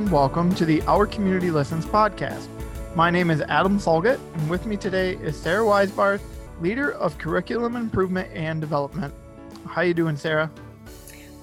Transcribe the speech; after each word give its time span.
And 0.00 0.10
welcome 0.10 0.54
to 0.54 0.64
the 0.64 0.80
Our 0.84 1.06
Community 1.06 1.50
Listens 1.50 1.84
podcast. 1.84 2.46
My 2.94 3.10
name 3.10 3.30
is 3.30 3.42
Adam 3.42 3.78
Solgett, 3.78 4.18
and 4.32 4.48
with 4.48 4.64
me 4.64 4.78
today 4.78 5.16
is 5.16 5.38
Sarah 5.38 5.62
Weisbarth, 5.62 6.22
leader 6.58 6.92
of 6.92 7.18
curriculum 7.18 7.76
improvement 7.76 8.30
and 8.32 8.62
development. 8.62 9.12
How 9.66 9.82
you 9.82 9.92
doing, 9.92 10.16
Sarah? 10.16 10.50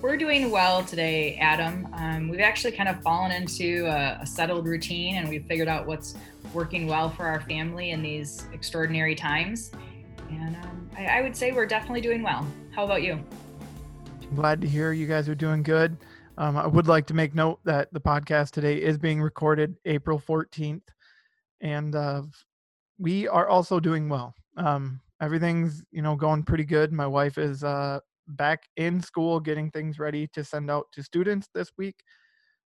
We're 0.02 0.18
doing 0.18 0.50
well 0.50 0.84
today, 0.84 1.36
Adam. 1.36 1.88
Um, 1.93 2.30
we've 2.30 2.39
actually 2.39 2.71
kind 2.71 2.89
of 2.89 3.00
fallen 3.04 3.32
into 3.32 3.86
a, 3.86 4.18
a 4.24 4.25
settled 4.25 4.65
routine, 4.65 5.18
and 5.18 5.29
we've 5.29 5.46
figured 5.46 5.68
out 5.68 5.86
what's 5.86 6.15
working 6.51 6.87
well 6.87 7.12
for 7.12 7.28
our 7.28 7.42
family 7.42 7.92
in 7.92 8.01
these 8.01 8.48
extraordinary 8.54 9.14
times. 9.14 9.70
And 10.32 10.56
um, 10.56 10.89
I, 10.98 11.06
I 11.06 11.21
would 11.21 11.37
say 11.37 11.51
we're 11.51 11.68
definitely 11.68 12.01
doing 12.01 12.24
well. 12.24 12.43
How 12.71 12.86
about 12.86 13.04
you? 13.04 13.24
I'm 14.24 14.36
glad 14.36 14.62
to 14.62 14.68
hear 14.68 14.93
you 14.93 15.06
guys 15.06 15.29
are 15.29 15.36
doing 15.36 15.62
good. 15.62 15.96
Um, 16.37 16.55
I 16.55 16.68
would 16.68 16.87
like 16.87 17.07
to 17.07 17.15
make 17.15 17.33
note 17.33 17.59
that 17.65 17.91
the 17.91 18.00
podcast 18.00 18.51
today 18.51 18.78
is 18.78 18.97
being 18.97 19.21
recorded 19.21 19.75
April 19.86 20.19
14th, 20.19 20.83
and 21.61 21.95
uh, 21.95 22.21
we 23.00 23.28
are 23.28 23.47
also 23.47 23.79
doing 23.79 24.07
well. 24.07 24.36
Um, 24.55 25.01
everything's 25.19 25.83
you 25.92 26.04
know 26.04 26.15
going 26.15 26.43
pretty 26.43 26.65
good. 26.65 26.93
My 26.93 27.07
wife 27.07 27.39
is 27.39 27.64
uh, 27.64 28.00
back 28.28 28.64
in 28.78 29.01
school, 29.01 29.39
getting 29.39 29.71
things 29.71 29.97
ready 29.97 30.28
to 30.33 30.43
send 30.43 30.69
out 30.69 30.86
to 30.93 31.01
students 31.01 31.50
this 31.55 31.71
week. 31.78 31.95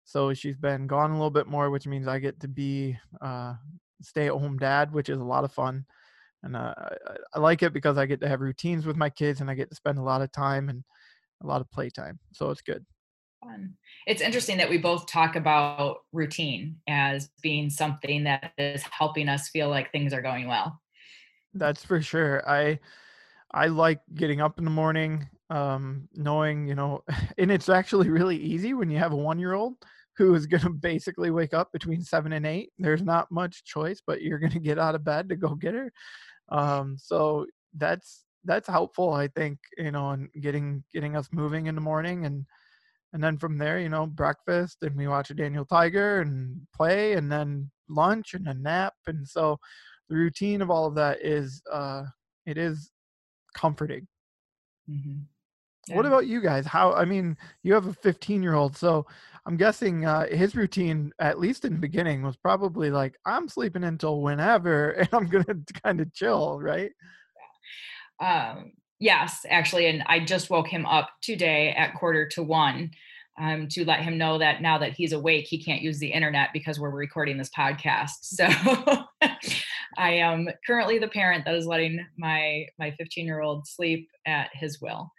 So 0.04 0.34
she's 0.34 0.58
been 0.58 0.88
gone 0.88 1.12
a 1.12 1.14
little 1.14 1.30
bit 1.30 1.46
more, 1.46 1.70
which 1.70 1.86
means 1.86 2.08
I 2.08 2.18
get 2.18 2.40
to 2.40 2.48
be 2.48 2.98
uh, 3.22 3.54
stay-at-home 4.02 4.58
dad, 4.58 4.92
which 4.92 5.10
is 5.10 5.20
a 5.20 5.24
lot 5.24 5.44
of 5.44 5.52
fun 5.52 5.86
and 6.42 6.56
uh, 6.56 6.74
I, 6.78 7.16
I, 7.36 7.40
like 7.40 7.64
it 7.64 7.74
because 7.74 7.98
I 7.98 8.06
get 8.06 8.22
to 8.22 8.30
have 8.30 8.42
routines 8.42 8.86
with 8.86 8.96
my 8.96 9.10
kids 9.10 9.42
and 9.42 9.52
I 9.52 9.56
get 9.56 9.70
to 9.70 9.76
spend 9.76 9.98
a 9.98 10.04
lot 10.04 10.22
of 10.22 10.32
time 10.32 10.70
and 10.70 10.84
a 11.44 11.48
lot 11.48 11.62
of 11.62 11.70
playtime. 11.70 12.18
So 12.32 12.50
it's 12.50 12.62
good 12.62 12.86
fun. 13.44 13.74
It's 14.08 14.22
interesting 14.22 14.58
that 14.58 14.70
we 14.70 14.78
both 14.78 15.08
talk 15.08 15.36
about 15.36 16.00
routine 16.12 16.78
as 16.88 17.30
being 17.42 17.70
something 17.70 18.24
that 18.26 18.54
is 18.58 18.84
helping 18.84 19.30
us 19.30 19.50
feel 19.50 19.70
like 19.70 19.92
things 19.92 20.14
are 20.14 20.22
going 20.22 20.48
well. 20.48 20.80
That's 21.54 21.84
for 21.84 22.02
sure. 22.02 22.48
I 22.48 22.80
I 23.52 23.68
like 23.68 24.02
getting 24.14 24.42
up 24.42 24.60
in 24.60 24.64
the 24.64 24.70
morning, 24.70 25.28
um, 25.50 26.08
knowing, 26.14 26.68
you 26.68 26.76
know, 26.76 27.04
and 27.38 27.52
it's 27.52 27.70
actually 27.70 28.10
really 28.10 28.38
easy 28.38 28.74
when 28.74 28.90
you 28.90 28.98
have 29.00 29.14
a 29.14 29.18
one 29.18 29.40
year 29.40 29.54
old 29.54 29.76
who 30.18 30.36
is 30.36 30.46
going 30.46 30.62
to 30.64 30.70
basically 30.70 31.32
wake 31.32 31.54
up 31.54 31.72
between 31.72 32.02
seven 32.02 32.34
and 32.34 32.46
eight. 32.46 32.72
There's 32.78 33.04
not 33.04 33.32
much 33.32 33.64
choice, 33.64 34.02
but 34.06 34.22
you're 34.22 34.40
going 34.40 34.52
to 34.52 34.60
get 34.60 34.80
out 34.80 34.96
of 34.96 35.04
bed 35.04 35.30
to 35.30 35.36
go 35.36 35.56
get 35.56 35.74
her. 35.74 35.92
Um, 36.50 36.98
so 36.98 37.48
that's 37.76 38.24
that's 38.46 38.68
helpful, 38.68 39.14
I 39.14 39.28
think, 39.28 39.60
you 39.78 39.92
know, 39.92 40.12
and 40.12 40.30
getting 40.40 40.84
getting 40.94 41.16
us 41.16 41.30
moving 41.32 41.68
in 41.68 41.76
the 41.76 41.82
morning 41.82 42.26
and 42.26 42.46
and 43.14 43.24
then 43.24 43.38
from 43.38 43.58
there, 43.58 43.80
you 43.80 43.90
know, 43.90 44.06
breakfast 44.06 44.78
and 44.82 44.96
we 44.96 45.08
watch 45.08 45.30
a 45.30 45.34
Daniel 45.34 45.66
Tiger 45.66 46.22
and 46.22 46.62
play 46.76 47.14
and 47.14 47.32
then 47.32 47.72
lunch 47.90 48.34
and 48.34 48.48
a 48.48 48.54
nap. 48.54 48.94
And 49.08 49.28
so 49.28 49.58
the 50.10 50.16
routine 50.16 50.62
of 50.62 50.70
all 50.70 50.86
of 50.86 50.96
that 50.96 51.24
is 51.24 51.62
uh 51.72 52.04
it 52.46 52.58
is 52.58 52.92
comforting. 53.56 54.08
Mm-hmm. 54.90 55.22
Yeah. 55.88 55.96
What 55.96 56.06
about 56.06 56.28
you 56.28 56.42
guys? 56.42 56.66
How 56.66 56.94
I 56.94 57.06
mean, 57.06 57.36
you 57.64 57.74
have 57.74 57.88
a 57.88 57.94
15 57.94 58.44
year 58.44 58.54
old, 58.54 58.78
so 58.78 59.08
I'm 59.46 59.58
guessing 59.58 60.06
uh, 60.06 60.28
his 60.28 60.56
routine, 60.56 61.12
at 61.20 61.40
least 61.40 61.66
in 61.66 61.74
the 61.74 61.80
beginning, 61.80 62.22
was 62.22 62.36
probably 62.36 62.92
like, 62.92 63.16
I'm 63.26 63.48
sleeping 63.48 63.84
until 63.84 64.22
whenever, 64.22 64.92
and 64.92 65.10
I'm 65.12 65.26
gonna 65.26 65.56
kind 65.84 66.00
of 66.02 66.14
chill, 66.14 66.60
right? 66.62 66.92
Um, 68.22 68.74
Yes, 69.00 69.46
actually, 69.50 69.88
and 69.88 70.04
I 70.08 70.20
just 70.20 70.50
woke 70.50 70.68
him 70.68 70.86
up 70.86 71.10
today 71.22 71.70
at 71.70 71.96
quarter 71.96 72.28
to 72.30 72.44
one 72.44 72.92
um, 73.40 73.70
to 73.70 73.86
let 73.86 74.02
him 74.02 74.18
know 74.18 74.38
that 74.38 74.62
now 74.62 74.78
that 74.78 74.92
he's 74.92 75.14
awake, 75.14 75.48
he 75.48 75.64
can't 75.64 75.82
use 75.82 76.00
the 76.00 76.12
internet 76.12 76.50
because 76.52 76.80
we're 76.80 76.90
recording 76.90 77.38
this 77.38 77.50
podcast. 77.50 78.12
So 78.24 78.46
I 79.98 80.12
am 80.12 80.50
currently 80.68 81.00
the 81.00 81.08
parent 81.08 81.46
that 81.46 81.56
is 81.56 81.66
letting 81.66 82.06
my 82.18 82.66
my 82.78 82.92
15 82.92 83.26
year 83.26 83.40
old 83.40 83.66
sleep 83.66 84.10
at 84.28 84.50
his 84.54 84.82
will. 84.82 85.10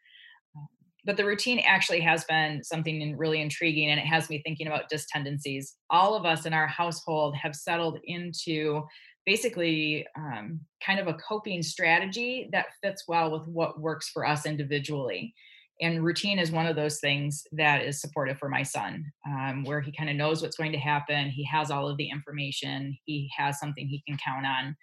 Um, 0.54 0.68
but 1.06 1.16
the 1.16 1.24
routine 1.24 1.60
actually 1.60 2.00
has 2.00 2.24
been 2.24 2.62
something 2.62 3.16
really 3.16 3.40
intriguing, 3.40 3.90
and 3.90 3.98
it 3.98 4.06
has 4.06 4.28
me 4.28 4.42
thinking 4.44 4.66
about 4.66 4.90
DISC 4.90 5.08
tendencies. 5.08 5.76
All 5.88 6.14
of 6.14 6.26
us 6.26 6.44
in 6.44 6.52
our 6.52 6.66
household 6.66 7.34
have 7.36 7.56
settled 7.56 7.98
into 8.04 8.82
basically 9.30 10.04
um, 10.16 10.58
kind 10.84 10.98
of 10.98 11.06
a 11.06 11.14
coping 11.14 11.62
strategy 11.62 12.48
that 12.50 12.66
fits 12.82 13.04
well 13.06 13.30
with 13.30 13.46
what 13.46 13.80
works 13.80 14.08
for 14.08 14.26
us 14.26 14.44
individually. 14.44 15.32
And 15.80 16.02
routine 16.02 16.40
is 16.40 16.50
one 16.50 16.66
of 16.66 16.74
those 16.74 16.98
things 16.98 17.44
that 17.52 17.80
is 17.80 18.00
supportive 18.00 18.38
for 18.38 18.48
my 18.48 18.64
son, 18.64 19.04
um, 19.24 19.62
where 19.62 19.80
he 19.80 19.92
kind 19.92 20.10
of 20.10 20.16
knows 20.16 20.42
what's 20.42 20.56
going 20.56 20.72
to 20.72 20.78
happen. 20.78 21.30
He 21.30 21.44
has 21.44 21.70
all 21.70 21.86
of 21.86 21.96
the 21.96 22.10
information. 22.10 22.98
He 23.04 23.30
has 23.38 23.60
something 23.60 23.86
he 23.86 24.02
can 24.04 24.18
count 24.18 24.46
on, 24.46 24.76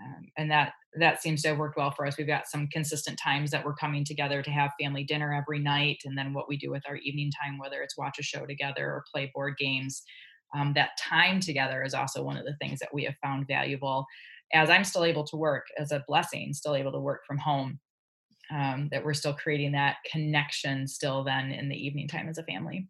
um, 0.00 0.22
and 0.38 0.50
that 0.50 0.72
that 0.98 1.20
seems 1.20 1.42
to 1.42 1.48
have 1.48 1.58
worked 1.58 1.76
well 1.76 1.90
for 1.90 2.06
us. 2.06 2.16
We've 2.16 2.26
got 2.26 2.46
some 2.46 2.68
consistent 2.68 3.18
times 3.22 3.50
that 3.50 3.66
we're 3.66 3.74
coming 3.74 4.02
together 4.02 4.42
to 4.42 4.50
have 4.50 4.70
family 4.80 5.04
dinner 5.04 5.34
every 5.34 5.58
night, 5.58 5.98
and 6.06 6.16
then 6.16 6.32
what 6.32 6.48
we 6.48 6.56
do 6.56 6.70
with 6.70 6.84
our 6.88 6.96
evening 6.96 7.30
time, 7.42 7.58
whether 7.58 7.82
it's 7.82 7.98
watch 7.98 8.18
a 8.18 8.22
show 8.22 8.46
together 8.46 8.86
or 8.86 9.04
play 9.12 9.30
board 9.34 9.56
games 9.58 10.02
um, 10.54 10.72
that 10.74 10.90
time 10.98 11.40
together 11.40 11.82
is 11.82 11.94
also 11.94 12.22
one 12.22 12.36
of 12.36 12.44
the 12.44 12.56
things 12.60 12.78
that 12.80 12.92
we 12.92 13.04
have 13.04 13.16
found 13.22 13.46
valuable. 13.46 14.06
As 14.52 14.70
i'm 14.70 14.84
still 14.84 15.04
able 15.04 15.24
to 15.24 15.36
work 15.36 15.66
as 15.78 15.90
a 15.90 16.04
blessing 16.06 16.52
still 16.52 16.76
able 16.76 16.92
to 16.92 17.00
work 17.00 17.22
from 17.26 17.38
home 17.38 17.80
um, 18.50 18.88
that 18.92 19.04
we're 19.04 19.14
still 19.14 19.32
creating 19.32 19.72
that 19.72 19.96
connection 20.10 20.86
still 20.86 21.24
then 21.24 21.50
in 21.50 21.68
the 21.68 21.76
evening 21.76 22.06
time 22.06 22.28
as 22.28 22.38
a 22.38 22.44
family. 22.44 22.86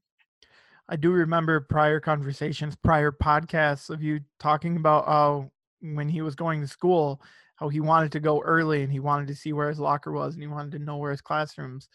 I 0.89 0.97
do 0.97 1.13
remember 1.13 1.61
prior 1.61 2.01
conversations 2.01 2.77
prior 2.77 3.11
podcasts 3.13 3.89
of 3.89 4.03
you 4.03 4.21
talking 4.39 4.77
about 4.77 5.07
how 5.07 5.51
when 5.81 6.09
he 6.09 6.23
was 6.23 6.35
going 6.35 6.61
to 6.61 6.69
school 6.69 7.23
how 7.57 7.69
he 7.69 7.81
wanted 7.81 8.13
to 8.13 8.21
go 8.21 8.43
early 8.43 8.83
and 8.83 8.93
he 8.93 9.01
wanted 9.01 9.29
to 9.29 9.35
see 9.35 9.53
where 9.53 9.69
his 9.69 9.79
locker 9.79 10.13
was 10.13 10.35
and 10.35 10.43
he 10.43 10.49
wanted 10.49 10.73
to 10.73 10.85
know 10.85 10.97
where 10.97 11.13
his 11.13 11.21
classrooms 11.21 11.89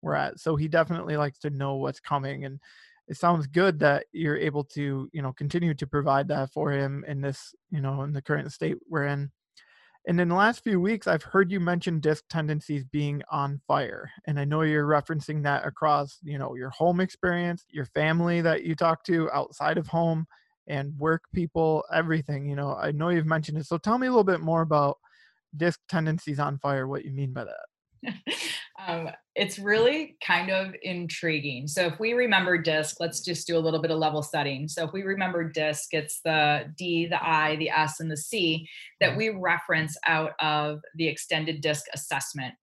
were 0.00 0.16
at. 0.16 0.40
So 0.40 0.56
he 0.56 0.68
definitely 0.68 1.16
likes 1.16 1.38
to 1.40 1.50
know 1.50 1.76
what's 1.76 2.00
coming 2.00 2.44
and 2.44 2.58
it 3.08 3.16
sounds 3.16 3.46
good 3.46 3.78
that 3.80 4.06
you're 4.12 4.36
able 4.36 4.64
to 4.64 5.08
you 5.12 5.22
know 5.22 5.32
continue 5.32 5.74
to 5.74 5.86
provide 5.86 6.28
that 6.28 6.50
for 6.52 6.70
him 6.70 7.04
in 7.06 7.20
this 7.20 7.54
you 7.70 7.80
know 7.80 8.02
in 8.02 8.12
the 8.12 8.22
current 8.22 8.52
state 8.52 8.76
we're 8.88 9.06
in. 9.06 9.30
And 10.04 10.20
in 10.20 10.30
the 10.30 10.34
last 10.34 10.64
few 10.64 10.80
weeks 10.80 11.06
i've 11.06 11.22
heard 11.22 11.50
you 11.50 11.60
mention 11.60 12.00
disc 12.00 12.24
tendencies 12.28 12.84
being 12.84 13.22
on 13.30 13.60
fire 13.68 14.10
and 14.26 14.38
i 14.38 14.44
know 14.44 14.62
you're 14.62 14.86
referencing 14.86 15.42
that 15.44 15.64
across 15.64 16.18
you 16.24 16.38
know 16.38 16.54
your 16.54 16.70
home 16.70 17.00
experience 17.00 17.64
your 17.70 17.86
family 17.86 18.40
that 18.40 18.64
you 18.64 18.74
talk 18.74 19.04
to 19.04 19.30
outside 19.30 19.78
of 19.78 19.86
home 19.86 20.26
and 20.66 20.96
work 20.98 21.22
people 21.32 21.84
everything 21.92 22.48
you 22.48 22.56
know 22.56 22.74
i 22.76 22.90
know 22.90 23.10
you've 23.10 23.26
mentioned 23.26 23.58
it. 23.58 23.66
So 23.66 23.78
tell 23.78 23.98
me 23.98 24.08
a 24.08 24.10
little 24.10 24.24
bit 24.24 24.40
more 24.40 24.62
about 24.62 24.98
disc 25.56 25.78
tendencies 25.88 26.40
on 26.40 26.58
fire 26.58 26.88
what 26.88 27.04
you 27.04 27.12
mean 27.12 27.32
by 27.32 27.44
that 27.44 27.71
um, 28.86 29.08
it's 29.34 29.58
really 29.58 30.16
kind 30.24 30.50
of 30.50 30.74
intriguing. 30.82 31.66
So 31.68 31.86
if 31.86 31.98
we 31.98 32.12
remember 32.12 32.58
disc, 32.58 32.96
let's 33.00 33.20
just 33.20 33.46
do 33.46 33.56
a 33.56 33.60
little 33.60 33.80
bit 33.80 33.90
of 33.90 33.98
level 33.98 34.22
setting. 34.22 34.68
So 34.68 34.84
if 34.84 34.92
we 34.92 35.02
remember 35.02 35.48
disc, 35.48 35.92
it's 35.92 36.20
the 36.24 36.72
D, 36.76 37.06
the 37.06 37.24
I, 37.24 37.56
the 37.56 37.70
S, 37.70 38.00
and 38.00 38.10
the 38.10 38.16
C 38.16 38.68
that 39.00 39.16
we 39.16 39.30
reference 39.30 39.96
out 40.06 40.32
of 40.40 40.80
the 40.96 41.08
extended 41.08 41.60
disc 41.60 41.86
assessment, 41.94 42.54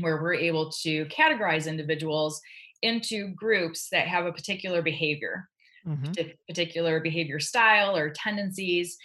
where 0.00 0.22
we're 0.22 0.34
able 0.34 0.70
to 0.82 1.06
categorize 1.06 1.66
individuals 1.66 2.40
into 2.82 3.28
groups 3.34 3.88
that 3.90 4.06
have 4.06 4.26
a 4.26 4.32
particular 4.32 4.82
behavior, 4.82 5.48
mm-hmm. 5.86 6.12
particular 6.48 7.00
behavior 7.00 7.40
style 7.40 7.96
or 7.96 8.10
tendencies 8.10 8.96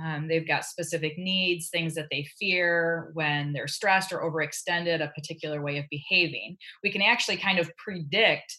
um, 0.00 0.28
they've 0.28 0.46
got 0.46 0.64
specific 0.64 1.18
needs, 1.18 1.68
things 1.68 1.94
that 1.94 2.08
they 2.10 2.26
fear 2.38 3.10
when 3.14 3.52
they're 3.52 3.68
stressed 3.68 4.12
or 4.12 4.20
overextended, 4.20 5.02
a 5.02 5.12
particular 5.14 5.62
way 5.62 5.78
of 5.78 5.84
behaving. 5.90 6.56
We 6.82 6.90
can 6.90 7.02
actually 7.02 7.36
kind 7.36 7.58
of 7.58 7.70
predict 7.76 8.56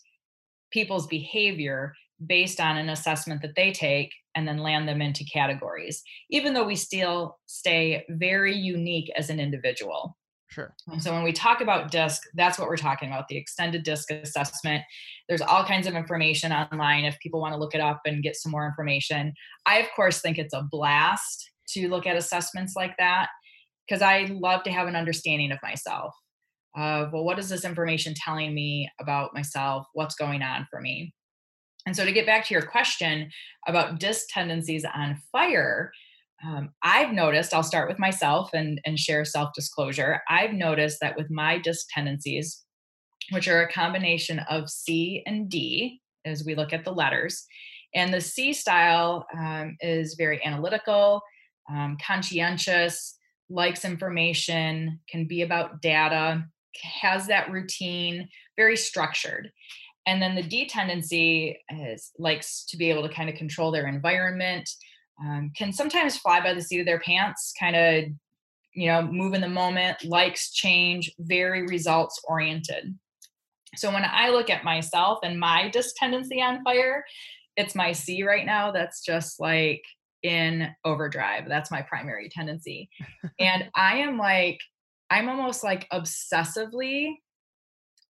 people's 0.72 1.08
behavior 1.08 1.94
based 2.26 2.60
on 2.60 2.78
an 2.78 2.90
assessment 2.90 3.42
that 3.42 3.56
they 3.56 3.72
take 3.72 4.12
and 4.36 4.48
then 4.48 4.60
land 4.60 4.88
them 4.88 5.02
into 5.02 5.26
categories, 5.26 6.04
even 6.30 6.54
though 6.54 6.64
we 6.64 6.76
still 6.76 7.38
stay 7.46 8.06
very 8.10 8.56
unique 8.56 9.12
as 9.18 9.30
an 9.30 9.40
individual. 9.40 10.18
Sure. 10.54 10.76
And 10.88 11.02
so 11.02 11.12
when 11.12 11.24
we 11.24 11.32
talk 11.32 11.62
about 11.62 11.90
DISC, 11.90 12.22
that's 12.36 12.60
what 12.60 12.68
we're 12.68 12.78
talking 12.78 13.10
about 13.10 13.28
the 13.28 13.38
extended 13.38 13.82
DISC 13.82 14.12
assessment. 14.12 14.84
There's 15.28 15.42
all 15.42 15.64
kinds 15.64 15.88
of 15.88 15.96
information 15.96 16.52
online 16.52 17.06
if 17.06 17.18
people 17.20 17.42
want 17.42 17.54
to 17.54 17.60
look 17.60 17.74
it 17.74 17.82
up 17.82 18.02
and 18.06 18.22
get 18.22 18.36
some 18.36 18.52
more 18.52 18.68
information. 18.68 19.34
I, 19.66 19.80
of 19.80 19.88
course, 19.96 20.22
think 20.22 20.38
it's 20.38 20.54
a 20.54 20.68
blast 20.70 21.50
to 21.70 21.90
look 21.90 22.06
at 22.06 22.16
assessments 22.16 22.74
like 22.76 22.96
that 23.00 23.30
because 23.88 24.04
I 24.04 24.26
love 24.30 24.62
to 24.64 24.72
have 24.72 24.88
an 24.88 24.96
understanding 24.96 25.52
of 25.52 25.58
myself. 25.64 26.14
Of, 26.76 27.14
well, 27.14 27.24
what 27.24 27.40
is 27.40 27.50
this 27.50 27.66
information 27.66 28.14
telling 28.16 28.54
me 28.54 28.92
about 29.02 29.34
myself? 29.34 29.88
What's 29.94 30.16
going 30.16 30.44
on 30.44 30.68
for 30.70 30.82
me? 30.82 31.16
And 31.88 31.96
so, 31.96 32.06
to 32.06 32.12
get 32.12 32.28
back 32.28 32.46
to 32.46 32.54
your 32.54 32.64
question 32.64 33.32
about 33.68 34.00
DISC 34.00 34.28
tendencies 34.30 34.86
on 34.86 35.18
fire, 35.32 35.92
um, 36.46 36.72
I've 36.84 37.14
noticed, 37.14 37.54
I'll 37.54 37.64
start 37.64 37.88
with 37.88 38.00
myself 38.00 38.50
and, 38.54 38.82
and 38.86 39.00
share 39.00 39.24
self 39.26 39.52
disclosure. 39.56 40.22
I've 40.30 40.54
noticed 40.54 41.00
that 41.02 41.16
with 41.16 41.30
my 41.30 41.58
disc 41.58 41.88
tendencies, 41.94 42.64
which 43.32 43.48
are 43.48 43.62
a 43.62 43.72
combination 43.72 44.40
of 44.50 44.70
C 44.70 45.24
and 45.26 45.50
D, 45.50 46.02
as 46.26 46.44
we 46.46 46.56
look 46.56 46.74
at 46.74 46.84
the 46.84 46.92
letters. 46.92 47.46
And 47.96 48.14
the 48.14 48.22
C 48.22 48.54
style 48.54 49.26
um, 49.38 49.78
is 49.80 50.16
very 50.16 50.44
analytical, 50.44 51.22
um, 51.70 51.98
conscientious, 52.06 53.18
likes 53.50 53.86
information, 53.86 55.00
can 55.10 55.28
be 55.28 55.44
about 55.44 55.82
data, 55.82 56.44
has 56.82 57.28
that 57.28 57.52
routine, 57.52 58.28
very 58.58 58.76
structured. 58.76 59.52
And 60.06 60.22
then 60.22 60.36
the 60.36 60.44
D 60.44 60.68
tendency 60.68 61.58
is 61.70 62.12
likes 62.18 62.66
to 62.66 62.78
be 62.78 62.90
able 62.90 63.08
to 63.08 63.14
kind 63.14 63.30
of 63.30 63.36
control 63.36 63.72
their 63.72 63.88
environment, 63.88 64.70
um, 65.22 65.52
can 65.56 65.72
sometimes 65.72 66.18
fly 66.18 66.42
by 66.42 66.54
the 66.54 66.62
seat 66.62 66.80
of 66.80 66.86
their 66.86 67.00
pants, 67.00 67.54
kind 67.60 67.76
of, 67.76 68.06
you 68.74 68.88
know, 68.88 69.04
move 69.04 69.34
in 69.34 69.42
the 69.42 69.50
moment, 69.50 70.04
likes 70.04 70.52
change, 70.52 71.12
very 71.20 71.66
results 71.68 72.20
oriented. 72.28 72.98
So 73.76 73.92
when 73.92 74.06
I 74.06 74.30
look 74.30 74.50
at 74.50 74.64
myself 74.64 75.20
and 75.24 75.40
my 75.40 75.70
disc 75.70 75.96
tendency 75.98 76.42
on 76.42 76.64
fire, 76.64 77.04
it's 77.56 77.76
my 77.76 77.92
C 77.92 78.24
right 78.24 78.46
now 78.46 78.72
that's 78.72 79.04
just 79.04 79.40
like 79.40 79.84
in 80.24 80.70
overdrive. 80.86 81.48
That's 81.48 81.72
my 81.72 81.82
primary 81.82 82.30
tendency. 82.30 82.90
and 83.40 83.70
I 83.76 83.98
am 83.98 84.18
like, 84.18 84.60
I'm 85.10 85.30
almost 85.30 85.64
like 85.64 85.88
obsessively 85.92 87.16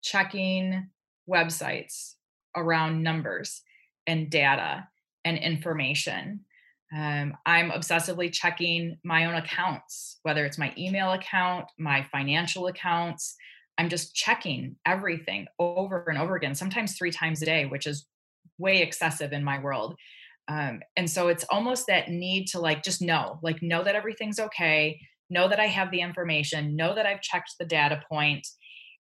checking 0.02 0.88
websites 1.28 2.14
around 2.56 3.02
numbers 3.02 3.62
and 4.06 4.30
data 4.30 4.86
and 5.24 5.38
information. 5.38 6.44
Um, 6.94 7.34
I'm 7.46 7.70
obsessively 7.70 8.30
checking 8.32 8.98
my 9.04 9.24
own 9.24 9.34
accounts, 9.34 10.18
whether 10.22 10.44
it's 10.44 10.58
my 10.58 10.74
email 10.76 11.12
account, 11.12 11.66
my 11.78 12.06
financial 12.12 12.66
accounts. 12.66 13.34
I'm 13.78 13.88
just 13.88 14.14
checking 14.14 14.76
everything 14.86 15.46
over 15.58 16.04
and 16.08 16.18
over 16.18 16.36
again, 16.36 16.54
sometimes 16.54 16.96
three 16.96 17.10
times 17.10 17.40
a 17.40 17.46
day, 17.46 17.64
which 17.64 17.86
is 17.86 18.06
way 18.58 18.82
excessive 18.82 19.32
in 19.32 19.42
my 19.42 19.58
world. 19.58 19.96
Um, 20.48 20.80
and 20.96 21.10
so 21.10 21.28
it's 21.28 21.44
almost 21.50 21.86
that 21.86 22.10
need 22.10 22.46
to 22.48 22.60
like 22.60 22.82
just 22.82 23.00
know, 23.00 23.38
like 23.42 23.62
know 23.62 23.82
that 23.84 23.94
everything's 23.94 24.38
okay, 24.38 25.00
know 25.30 25.48
that 25.48 25.60
I 25.60 25.66
have 25.66 25.90
the 25.90 26.00
information, 26.00 26.76
know 26.76 26.94
that 26.94 27.06
I've 27.06 27.22
checked 27.22 27.54
the 27.58 27.64
data 27.64 28.02
point, 28.10 28.46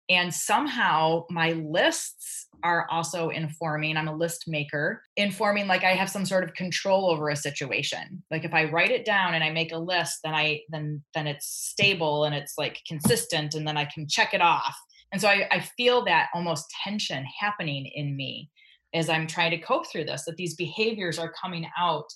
and 0.08 0.32
somehow 0.32 1.24
my 1.30 1.52
lists 1.52 2.46
are 2.64 2.86
also 2.90 3.28
informing 3.28 3.96
i'm 3.96 4.08
a 4.08 4.14
list 4.14 4.44
maker 4.48 5.02
informing 5.16 5.66
like 5.66 5.84
i 5.84 5.92
have 5.92 6.10
some 6.10 6.24
sort 6.24 6.42
of 6.42 6.54
control 6.54 7.10
over 7.10 7.28
a 7.28 7.36
situation. 7.36 8.22
Like 8.30 8.44
if 8.44 8.54
i 8.54 8.64
write 8.64 8.90
it 8.90 9.04
down 9.04 9.34
and 9.34 9.44
i 9.44 9.50
make 9.50 9.72
a 9.72 9.78
list 9.78 10.20
then 10.24 10.34
i 10.34 10.60
then 10.70 11.02
then 11.14 11.26
it's 11.26 11.46
stable 11.46 12.24
and 12.24 12.34
it's 12.34 12.54
like 12.58 12.80
consistent 12.86 13.54
and 13.54 13.66
then 13.66 13.76
i 13.76 13.84
can 13.84 14.08
check 14.08 14.34
it 14.34 14.40
off. 14.40 14.76
And 15.12 15.20
so 15.20 15.28
i, 15.28 15.46
I 15.50 15.60
feel 15.60 16.04
that 16.06 16.28
almost 16.34 16.72
tension 16.82 17.24
happening 17.38 17.86
in 17.94 18.16
me 18.16 18.50
as 18.94 19.08
i'm 19.08 19.26
trying 19.26 19.50
to 19.52 19.58
cope 19.58 19.86
through 19.86 20.04
this 20.04 20.24
that 20.24 20.36
these 20.36 20.54
behaviors 20.54 21.18
are 21.18 21.32
coming 21.40 21.66
out 21.78 22.06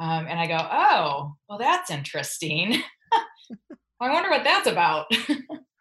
um, 0.00 0.26
and 0.26 0.40
i 0.40 0.46
go 0.46 0.58
oh 0.58 1.34
well 1.48 1.58
that's 1.58 1.90
interesting. 1.90 2.82
I 4.00 4.10
wonder 4.10 4.28
what 4.28 4.44
that's 4.44 4.66
about 4.66 5.06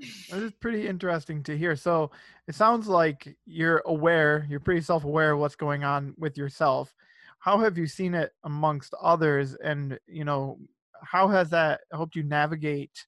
This 0.00 0.32
is 0.32 0.52
pretty 0.60 0.86
interesting 0.86 1.42
to 1.44 1.56
hear. 1.56 1.76
So 1.76 2.10
it 2.46 2.54
sounds 2.54 2.88
like 2.88 3.36
you're 3.46 3.82
aware, 3.86 4.46
you're 4.48 4.60
pretty 4.60 4.80
self 4.80 5.04
aware 5.04 5.32
of 5.32 5.40
what's 5.40 5.56
going 5.56 5.84
on 5.84 6.14
with 6.18 6.36
yourself. 6.36 6.94
How 7.38 7.58
have 7.58 7.78
you 7.78 7.86
seen 7.86 8.14
it 8.14 8.32
amongst 8.44 8.94
others? 9.00 9.54
And, 9.54 9.98
you 10.06 10.24
know, 10.24 10.58
how 11.02 11.28
has 11.28 11.50
that 11.50 11.80
helped 11.92 12.16
you 12.16 12.22
navigate, 12.22 13.06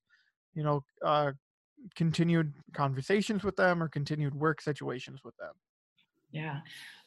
you 0.55 0.63
know, 0.63 0.85
uh, 1.05 1.33
continued 1.95 2.53
conversations 2.73 3.43
with 3.43 3.57
them 3.57 3.83
or 3.83 3.89
continued 3.89 4.35
work 4.35 4.61
situations 4.61 5.21
with 5.25 5.37
them? 5.37 5.53
Yeah. 6.33 6.61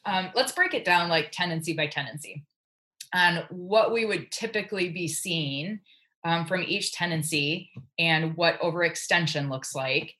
Um, 0.04 0.30
let's 0.34 0.52
break 0.52 0.74
it 0.74 0.84
down 0.84 1.08
like 1.08 1.30
tendency 1.32 1.72
by 1.72 1.86
tendency. 1.86 2.44
And 3.12 3.44
what 3.50 3.92
we 3.92 4.04
would 4.04 4.30
typically 4.30 4.90
be 4.90 5.08
seeing 5.08 5.80
um, 6.24 6.46
from 6.46 6.62
each 6.62 6.92
tendency 6.92 7.70
and 7.98 8.36
what 8.36 8.60
overextension 8.60 9.50
looks 9.50 9.74
like 9.74 10.14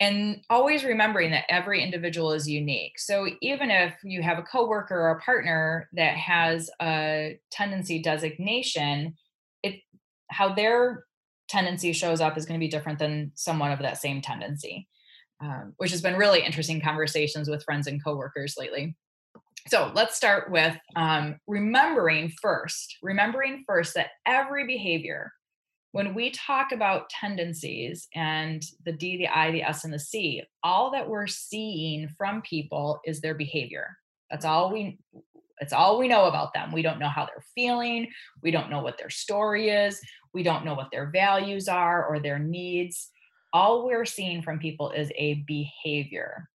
and 0.00 0.40
always 0.50 0.84
remembering 0.84 1.30
that 1.30 1.44
every 1.48 1.82
individual 1.82 2.32
is 2.32 2.48
unique. 2.48 2.98
So 2.98 3.28
even 3.40 3.70
if 3.70 3.94
you 4.02 4.22
have 4.22 4.38
a 4.38 4.42
coworker 4.42 4.94
or 4.94 5.10
a 5.10 5.20
partner 5.20 5.88
that 5.92 6.16
has 6.16 6.68
a 6.82 7.38
tendency 7.50 8.02
designation 8.02 9.14
it 9.62 9.80
how 10.30 10.54
their 10.54 11.04
tendency 11.48 11.92
shows 11.92 12.20
up 12.20 12.36
is 12.36 12.46
going 12.46 12.58
to 12.58 12.64
be 12.64 12.70
different 12.70 12.98
than 12.98 13.32
someone 13.34 13.72
of 13.72 13.80
that 13.80 13.98
same 13.98 14.20
tendency 14.20 14.88
um, 15.42 15.74
which 15.78 15.90
has 15.90 16.00
been 16.00 16.16
really 16.16 16.40
interesting 16.44 16.80
conversations 16.80 17.48
with 17.48 17.64
friends 17.64 17.86
and 17.86 18.02
coworkers 18.02 18.54
lately 18.58 18.94
so 19.68 19.90
let's 19.94 20.16
start 20.16 20.50
with 20.50 20.76
um, 20.94 21.36
remembering 21.46 22.32
first, 22.42 22.98
remembering 23.02 23.64
first 23.66 23.94
that 23.94 24.10
every 24.26 24.66
behavior, 24.66 25.32
when 25.92 26.12
we 26.12 26.30
talk 26.32 26.72
about 26.72 27.08
tendencies 27.08 28.08
and 28.14 28.62
the 28.84 28.92
D, 28.92 29.16
the 29.16 29.28
I, 29.28 29.52
the 29.52 29.62
S, 29.62 29.84
and 29.84 29.92
the 29.92 29.98
C, 29.98 30.42
all 30.62 30.90
that 30.90 31.08
we're 31.08 31.26
seeing 31.26 32.08
from 32.18 32.42
people 32.42 33.00
is 33.06 33.20
their 33.20 33.34
behavior. 33.34 33.96
That's 34.30 34.44
all 34.44 34.72
we 34.72 34.98
it's 35.60 35.72
all 35.72 35.98
we 35.98 36.08
know 36.08 36.24
about 36.24 36.52
them. 36.52 36.72
We 36.72 36.82
don't 36.82 36.98
know 36.98 37.08
how 37.08 37.26
they're 37.26 37.44
feeling. 37.54 38.10
We 38.42 38.50
don't 38.50 38.70
know 38.70 38.82
what 38.82 38.98
their 38.98 39.08
story 39.08 39.70
is. 39.70 40.00
We 40.34 40.42
don't 40.42 40.64
know 40.64 40.74
what 40.74 40.90
their 40.90 41.06
values 41.06 41.68
are 41.68 42.04
or 42.04 42.18
their 42.18 42.40
needs. 42.40 43.10
All 43.52 43.86
we're 43.86 44.04
seeing 44.04 44.42
from 44.42 44.58
people 44.58 44.90
is 44.90 45.12
a 45.16 45.44
behavior. 45.46 46.50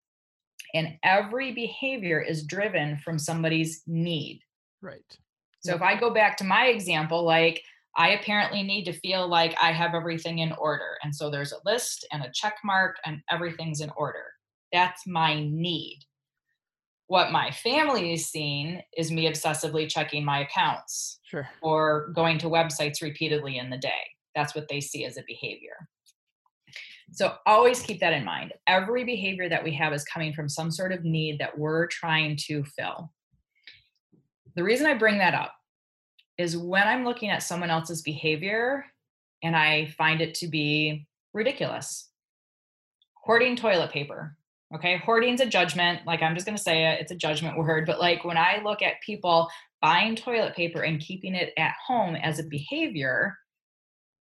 And 0.75 0.99
every 1.03 1.53
behavior 1.53 2.21
is 2.21 2.45
driven 2.45 2.99
from 2.99 3.19
somebody's 3.19 3.83
need. 3.87 4.41
Right. 4.83 5.17
So 5.61 5.75
if 5.75 5.83
I 5.83 5.99
go 5.99 6.11
back 6.11 6.37
to 6.39 6.45
my 6.45 6.67
example, 6.67 7.25
like 7.25 7.63
I 7.97 8.11
apparently 8.11 8.63
need 8.63 8.85
to 8.85 8.93
feel 8.93 9.27
like 9.27 9.57
I 9.61 9.73
have 9.73 9.95
everything 9.95 10.39
in 10.41 10.53
order. 10.53 10.97
And 11.03 11.15
so 11.15 11.31
there's 11.31 11.53
a 11.53 11.61
list 11.65 12.07
and 12.13 12.23
a 12.23 12.31
check 12.33 12.57
mark, 12.65 12.97
and 13.05 13.21
everything's 13.31 13.81
in 13.81 13.91
order. 13.97 14.25
That's 14.73 15.07
my 15.07 15.41
need. 15.41 16.01
What 17.09 17.33
my 17.33 17.51
family 17.53 18.13
is 18.13 18.29
seeing 18.29 18.83
is 18.97 19.11
me 19.11 19.29
obsessively 19.31 19.89
checking 19.89 20.25
my 20.25 20.41
accounts 20.41 21.21
sure. 21.25 21.49
or 21.63 22.09
going 22.15 22.39
to 22.39 22.49
websites 22.49 23.01
repeatedly 23.01 23.59
in 23.59 23.71
the 23.71 23.79
day. 23.79 24.03
That's 24.35 24.55
what 24.55 24.69
they 24.69 24.81
see 24.81 25.05
as 25.05 25.17
a 25.17 25.25
behavior. 25.27 25.89
So 27.13 27.35
always 27.47 27.83
keep 27.83 28.01
that 28.01 28.13
in 28.13 28.25
mind. 28.25 28.53
Every 28.67 29.05
behavior 29.05 29.49
that 29.49 29.65
we 29.65 29.73
have 29.75 29.93
is 29.93 30.05
coming 30.05 30.33
from 30.33 30.49
some 30.49 30.71
sort 30.71 30.93
of 30.93 31.05
need 31.05 31.39
that 31.39 31.57
we're 31.57 31.87
trying 31.87 32.37
to 32.47 32.65
fill. 32.65 33.13
The 34.57 34.65
reason 34.65 34.87
I 34.87 34.95
bring 34.95 35.19
that 35.19 35.35
up 35.35 35.55
is 36.39 36.57
when 36.57 36.87
I'm 36.87 37.05
looking 37.05 37.31
at 37.31 37.43
someone 37.43 37.71
else's 37.71 38.03
behavior 38.03 38.85
and 39.43 39.57
I 39.57 39.87
find 39.99 40.21
it 40.21 40.35
to 40.37 40.49
be 40.49 41.07
ridiculous. 41.33 42.11
Hoarding 43.25 43.57
toilet 43.57 43.91
paper. 43.91 44.37
Okay, 44.75 44.97
hoarding's 44.99 45.41
a 45.41 45.47
judgment. 45.47 46.01
Like 46.07 46.23
I'm 46.23 46.35
just 46.35 46.47
going 46.47 46.57
to 46.57 46.63
say 46.63 46.93
it, 46.93 47.01
it's 47.01 47.13
a 47.13 47.17
judgment 47.17 47.57
word. 47.59 47.87
But 47.87 48.01
like 48.01 48.25
when 48.25 48.37
I 48.37 48.61
look 48.65 48.83
at 48.83 49.01
people 49.05 49.49
buying 49.81 50.17
toilet 50.17 50.57
paper 50.57 50.83
and 50.83 51.01
keeping 51.01 51.35
it 51.35 51.53
at 51.57 51.75
home 51.87 52.17
as 52.17 52.39
a 52.39 52.45
behavior, 52.45 53.37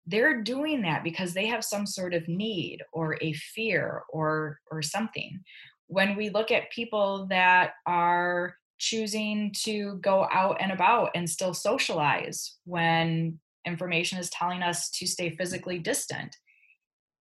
they're 0.06 0.42
doing 0.42 0.82
that 0.82 1.04
because 1.04 1.34
they 1.34 1.48
have 1.48 1.64
some 1.64 1.86
sort 1.86 2.14
of 2.14 2.28
need 2.28 2.80
or 2.92 3.18
a 3.22 3.34
fear 3.34 4.04
or 4.10 4.60
or 4.70 4.82
something. 4.82 5.40
When 5.88 6.16
we 6.16 6.30
look 6.30 6.52
at 6.52 6.72
people 6.72 7.28
that 7.30 7.74
are 7.86 8.56
choosing 8.80 9.54
to 9.64 9.98
go 10.02 10.28
out 10.32 10.58
and 10.60 10.72
about 10.72 11.12
and 11.16 11.30
still 11.30 11.54
socialize 11.54 12.58
when 12.66 13.40
information 13.66 14.20
is 14.20 14.30
telling 14.30 14.62
us 14.62 14.90
to 14.90 15.08
stay 15.08 15.30
physically 15.30 15.80
distant 15.80 16.36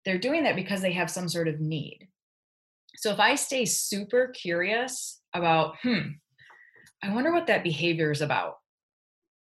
they're 0.05 0.19
doing 0.19 0.45
that 0.45 0.57
because 0.57 0.81
they 0.81 0.93
have 0.93 1.11
some 1.11 1.29
sort 1.29 1.49
of 1.49 1.61
need. 1.61 2.09
So 2.97 3.13
if 3.13 3.21
i 3.21 3.35
stay 3.35 3.65
super 3.65 4.29
curious 4.29 5.21
about 5.35 5.77
hmm 5.83 6.13
i 7.03 7.13
wonder 7.13 7.31
what 7.33 7.47
that 7.49 7.63
behavior 7.63 8.11
is 8.11 8.23
about. 8.23 8.55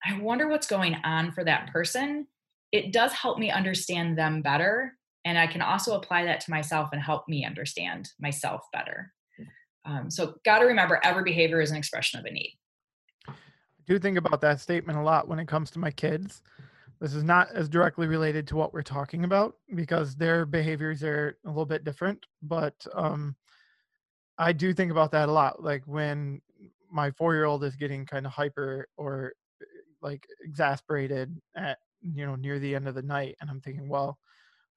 I 0.05 0.19
wonder 0.19 0.47
what's 0.47 0.67
going 0.67 0.95
on 1.03 1.31
for 1.31 1.43
that 1.43 1.71
person 1.71 2.27
it 2.71 2.91
does 2.91 3.11
help 3.13 3.37
me 3.37 3.49
understand 3.49 4.17
them 4.17 4.41
better 4.41 4.93
and 5.25 5.37
i 5.37 5.47
can 5.47 5.61
also 5.61 5.95
apply 5.95 6.23
that 6.25 6.39
to 6.39 6.51
myself 6.51 6.89
and 6.93 7.01
help 7.01 7.27
me 7.27 7.45
understand 7.45 8.09
myself 8.19 8.61
better. 8.71 9.13
Um, 9.87 10.11
so 10.11 10.35
got 10.43 10.59
to 10.59 10.65
remember 10.65 10.99
every 11.01 11.23
behavior 11.23 11.61
is 11.61 11.71
an 11.71 11.77
expression 11.77 12.19
of 12.19 12.25
a 12.25 12.31
need. 12.31 12.57
I 13.27 13.33
do 13.87 13.97
think 13.97 14.17
about 14.17 14.41
that 14.41 14.59
statement 14.59 14.99
a 14.99 15.01
lot 15.01 15.29
when 15.29 15.39
it 15.39 15.47
comes 15.47 15.71
to 15.71 15.79
my 15.79 15.91
kids. 15.91 16.43
This 16.99 17.13
is 17.13 17.23
not 17.23 17.49
as 17.53 17.69
directly 17.69 18.07
related 18.07 18.47
to 18.47 18.57
what 18.57 18.73
we're 18.73 18.81
talking 18.81 19.23
about 19.23 19.55
because 19.75 20.15
their 20.15 20.45
behaviors 20.45 21.03
are 21.03 21.37
a 21.45 21.47
little 21.47 21.65
bit 21.65 21.83
different 21.83 22.25
but 22.41 22.73
um, 22.93 23.35
i 24.37 24.51
do 24.51 24.73
think 24.73 24.91
about 24.91 25.11
that 25.11 25.29
a 25.29 25.31
lot 25.31 25.63
like 25.63 25.83
when 25.85 26.41
my 26.91 27.11
four 27.11 27.35
year 27.35 27.45
old 27.45 27.63
is 27.63 27.75
getting 27.75 28.05
kind 28.05 28.25
of 28.25 28.31
hyper 28.31 28.87
or 28.97 29.33
like 30.01 30.25
exasperated 30.41 31.39
at 31.55 31.77
you 32.13 32.25
know 32.25 32.35
near 32.35 32.59
the 32.59 32.75
end 32.75 32.87
of 32.87 32.95
the 32.95 33.01
night 33.01 33.35
and 33.41 33.49
i'm 33.49 33.61
thinking 33.61 33.89
well 33.89 34.17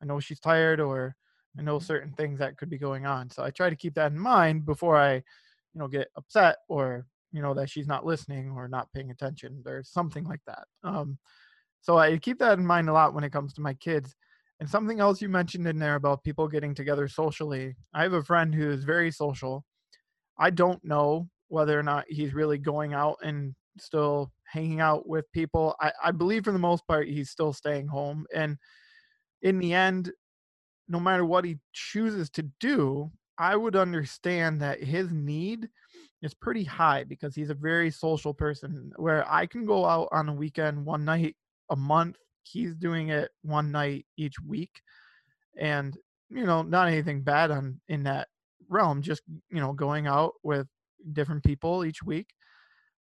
i 0.02 0.06
know 0.06 0.20
she's 0.20 0.40
tired 0.40 0.80
or 0.80 1.14
i 1.58 1.62
know 1.62 1.78
certain 1.78 2.12
things 2.12 2.38
that 2.38 2.56
could 2.56 2.70
be 2.70 2.78
going 2.78 3.06
on. 3.06 3.30
So 3.30 3.42
i 3.42 3.50
try 3.50 3.70
to 3.70 3.76
keep 3.76 3.94
that 3.94 4.12
in 4.12 4.18
mind 4.18 4.64
before 4.64 4.96
i 4.96 5.14
you 5.14 5.22
know 5.78 5.88
get 5.88 6.08
upset 6.16 6.56
or 6.68 7.06
you 7.32 7.42
know 7.42 7.54
that 7.54 7.70
she's 7.70 7.86
not 7.86 8.06
listening 8.06 8.50
or 8.50 8.68
not 8.68 8.92
paying 8.92 9.10
attention 9.10 9.62
or 9.66 9.82
something 9.84 10.24
like 10.24 10.40
that. 10.46 10.64
Um 10.82 11.18
so 11.80 11.98
i 11.98 12.16
keep 12.18 12.38
that 12.38 12.58
in 12.58 12.66
mind 12.66 12.88
a 12.88 12.92
lot 12.92 13.14
when 13.14 13.24
it 13.24 13.32
comes 13.32 13.52
to 13.54 13.60
my 13.60 13.74
kids. 13.74 14.14
And 14.58 14.68
something 14.68 15.00
else 15.00 15.22
you 15.22 15.30
mentioned 15.30 15.66
in 15.66 15.78
there 15.78 15.94
about 15.94 16.22
people 16.22 16.46
getting 16.46 16.74
together 16.74 17.08
socially 17.08 17.76
i 17.94 18.02
have 18.02 18.12
a 18.12 18.22
friend 18.22 18.54
who 18.54 18.70
is 18.70 18.84
very 18.84 19.10
social. 19.10 19.64
I 20.38 20.50
don't 20.50 20.82
know 20.84 21.28
whether 21.48 21.78
or 21.78 21.82
not 21.82 22.04
he's 22.08 22.32
really 22.32 22.58
going 22.58 22.94
out 22.94 23.16
and 23.22 23.54
still 23.78 24.30
hanging 24.50 24.80
out 24.80 25.08
with 25.08 25.30
people 25.32 25.74
i, 25.80 25.92
I 26.04 26.10
believe 26.10 26.44
for 26.44 26.52
the 26.52 26.58
most 26.58 26.86
part 26.86 27.08
he's 27.08 27.30
still 27.30 27.52
staying 27.52 27.88
home 27.88 28.26
and 28.34 28.56
in 29.42 29.58
the 29.58 29.72
end 29.72 30.12
no 30.88 31.00
matter 31.00 31.24
what 31.24 31.44
he 31.44 31.58
chooses 31.72 32.30
to 32.30 32.42
do 32.60 33.10
i 33.38 33.56
would 33.56 33.76
understand 33.76 34.60
that 34.60 34.82
his 34.82 35.12
need 35.12 35.68
is 36.22 36.34
pretty 36.34 36.64
high 36.64 37.04
because 37.04 37.34
he's 37.34 37.50
a 37.50 37.54
very 37.54 37.90
social 37.90 38.34
person 38.34 38.92
where 38.96 39.30
I 39.30 39.46
can 39.46 39.64
go 39.64 39.84
out 39.86 40.08
on 40.12 40.28
a 40.28 40.34
weekend 40.34 40.84
one 40.84 41.04
night 41.04 41.36
a 41.70 41.76
month. 41.76 42.16
He's 42.42 42.74
doing 42.74 43.08
it 43.08 43.30
one 43.42 43.70
night 43.70 44.06
each 44.16 44.34
week. 44.46 44.82
And, 45.58 45.96
you 46.28 46.44
know, 46.44 46.62
not 46.62 46.88
anything 46.88 47.22
bad 47.22 47.50
on 47.50 47.80
in 47.88 48.02
that 48.04 48.28
realm, 48.68 49.02
just, 49.02 49.22
you 49.50 49.60
know, 49.60 49.72
going 49.72 50.06
out 50.06 50.34
with 50.42 50.66
different 51.12 51.42
people 51.42 51.84
each 51.84 52.02
week 52.02 52.28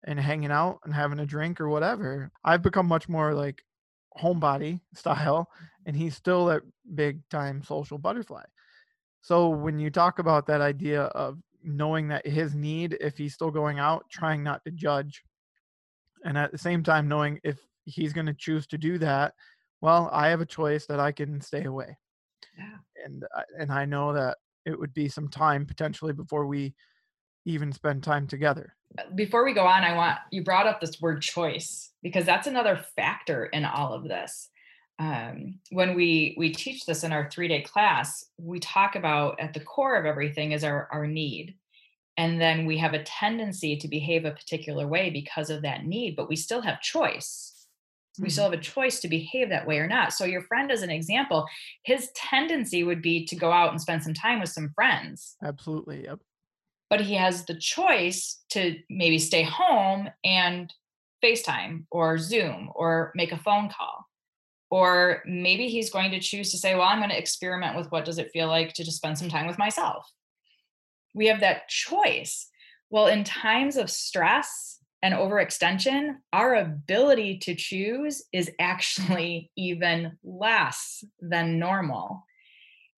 and 0.04 0.20
hanging 0.20 0.50
out 0.50 0.80
and 0.84 0.94
having 0.94 1.20
a 1.20 1.26
drink 1.26 1.60
or 1.60 1.68
whatever. 1.68 2.30
I've 2.44 2.62
become 2.62 2.86
much 2.86 3.08
more 3.08 3.34
like 3.34 3.62
homebody 4.18 4.80
style 4.94 5.42
mm-hmm. 5.42 5.64
and 5.86 5.96
he's 5.96 6.16
still 6.16 6.46
that 6.46 6.62
big 6.94 7.20
time 7.28 7.62
social 7.62 7.98
butterfly. 7.98 8.44
So 9.22 9.48
when 9.48 9.78
you 9.78 9.90
talk 9.90 10.18
about 10.18 10.46
that 10.46 10.60
idea 10.60 11.02
of 11.02 11.38
knowing 11.66 12.08
that 12.08 12.26
his 12.26 12.54
need 12.54 12.96
if 13.00 13.18
he's 13.18 13.34
still 13.34 13.50
going 13.50 13.78
out 13.80 14.04
trying 14.08 14.42
not 14.42 14.64
to 14.64 14.70
judge 14.70 15.22
and 16.24 16.38
at 16.38 16.52
the 16.52 16.58
same 16.58 16.82
time 16.82 17.08
knowing 17.08 17.40
if 17.42 17.58
he's 17.84 18.12
going 18.12 18.26
to 18.26 18.34
choose 18.34 18.66
to 18.68 18.78
do 18.78 18.98
that 18.98 19.34
well 19.80 20.08
i 20.12 20.28
have 20.28 20.40
a 20.40 20.46
choice 20.46 20.86
that 20.86 21.00
i 21.00 21.10
can 21.10 21.40
stay 21.40 21.64
away 21.64 21.98
yeah. 22.56 22.76
and 23.04 23.24
and 23.58 23.72
i 23.72 23.84
know 23.84 24.12
that 24.12 24.36
it 24.64 24.78
would 24.78 24.94
be 24.94 25.08
some 25.08 25.28
time 25.28 25.66
potentially 25.66 26.12
before 26.12 26.46
we 26.46 26.72
even 27.46 27.72
spend 27.72 28.02
time 28.02 28.26
together. 28.26 28.74
Before 29.14 29.44
we 29.44 29.52
go 29.52 29.66
on 29.66 29.84
i 29.84 29.94
want 29.94 30.18
you 30.30 30.42
brought 30.42 30.66
up 30.66 30.80
this 30.80 31.00
word 31.00 31.22
choice 31.22 31.90
because 32.02 32.24
that's 32.24 32.46
another 32.46 32.84
factor 32.96 33.46
in 33.46 33.64
all 33.64 33.94
of 33.94 34.04
this. 34.04 34.50
Um, 34.98 35.60
when 35.70 35.94
we 35.94 36.34
we 36.38 36.52
teach 36.52 36.86
this 36.86 37.04
in 37.04 37.12
our 37.12 37.30
three 37.30 37.48
day 37.48 37.62
class 37.62 38.24
we 38.38 38.58
talk 38.58 38.96
about 38.96 39.38
at 39.38 39.52
the 39.52 39.60
core 39.60 39.96
of 39.96 40.06
everything 40.06 40.52
is 40.52 40.64
our 40.64 40.88
our 40.92 41.06
need. 41.06 41.56
And 42.18 42.40
then 42.40 42.64
we 42.64 42.78
have 42.78 42.94
a 42.94 43.02
tendency 43.02 43.76
to 43.76 43.88
behave 43.88 44.24
a 44.24 44.30
particular 44.30 44.88
way 44.88 45.10
because 45.10 45.50
of 45.50 45.62
that 45.62 45.84
need 45.84 46.16
but 46.16 46.28
we 46.28 46.36
still 46.36 46.62
have 46.62 46.80
choice. 46.80 47.52
Mm-hmm. 47.52 48.22
we 48.22 48.30
still 48.30 48.44
mm-hmm. 48.44 48.52
have 48.54 48.60
a 48.60 48.64
choice 48.64 49.00
to 49.00 49.08
behave 49.08 49.50
that 49.50 49.66
way 49.66 49.78
or 49.78 49.86
not. 49.86 50.14
So 50.14 50.24
your 50.24 50.42
friend 50.42 50.72
as 50.72 50.80
an 50.80 50.90
example 50.90 51.46
his 51.82 52.08
tendency 52.14 52.82
would 52.82 53.02
be 53.02 53.26
to 53.26 53.36
go 53.36 53.52
out 53.52 53.72
and 53.72 53.80
spend 53.80 54.02
some 54.02 54.14
time 54.14 54.40
with 54.40 54.48
some 54.48 54.70
friends. 54.74 55.36
Absolutely 55.44 56.04
yep 56.04 56.20
but 56.88 57.00
he 57.00 57.14
has 57.14 57.44
the 57.44 57.58
choice 57.58 58.42
to 58.50 58.76
maybe 58.88 59.18
stay 59.18 59.42
home 59.42 60.08
and 60.24 60.72
FaceTime 61.24 61.86
or 61.90 62.18
Zoom 62.18 62.70
or 62.74 63.12
make 63.14 63.32
a 63.32 63.38
phone 63.38 63.68
call. 63.68 64.06
Or 64.70 65.22
maybe 65.26 65.68
he's 65.68 65.90
going 65.90 66.10
to 66.10 66.20
choose 66.20 66.50
to 66.50 66.58
say 66.58 66.74
well 66.74 66.88
i'm 66.88 66.98
going 66.98 67.10
to 67.10 67.18
experiment 67.18 67.76
with 67.76 67.90
what 67.92 68.04
does 68.04 68.18
it 68.18 68.32
feel 68.32 68.48
like 68.48 68.72
to 68.74 68.84
just 68.84 68.96
spend 68.96 69.16
some 69.16 69.28
time 69.28 69.46
with 69.46 69.58
myself. 69.58 70.10
We 71.14 71.26
have 71.26 71.40
that 71.40 71.68
choice. 71.68 72.48
Well 72.90 73.06
in 73.06 73.24
times 73.24 73.76
of 73.76 73.90
stress 73.90 74.78
and 75.02 75.14
overextension 75.14 76.16
our 76.32 76.54
ability 76.56 77.38
to 77.38 77.54
choose 77.54 78.24
is 78.32 78.50
actually 78.58 79.50
even 79.56 80.18
less 80.24 81.04
than 81.20 81.58
normal 81.58 82.25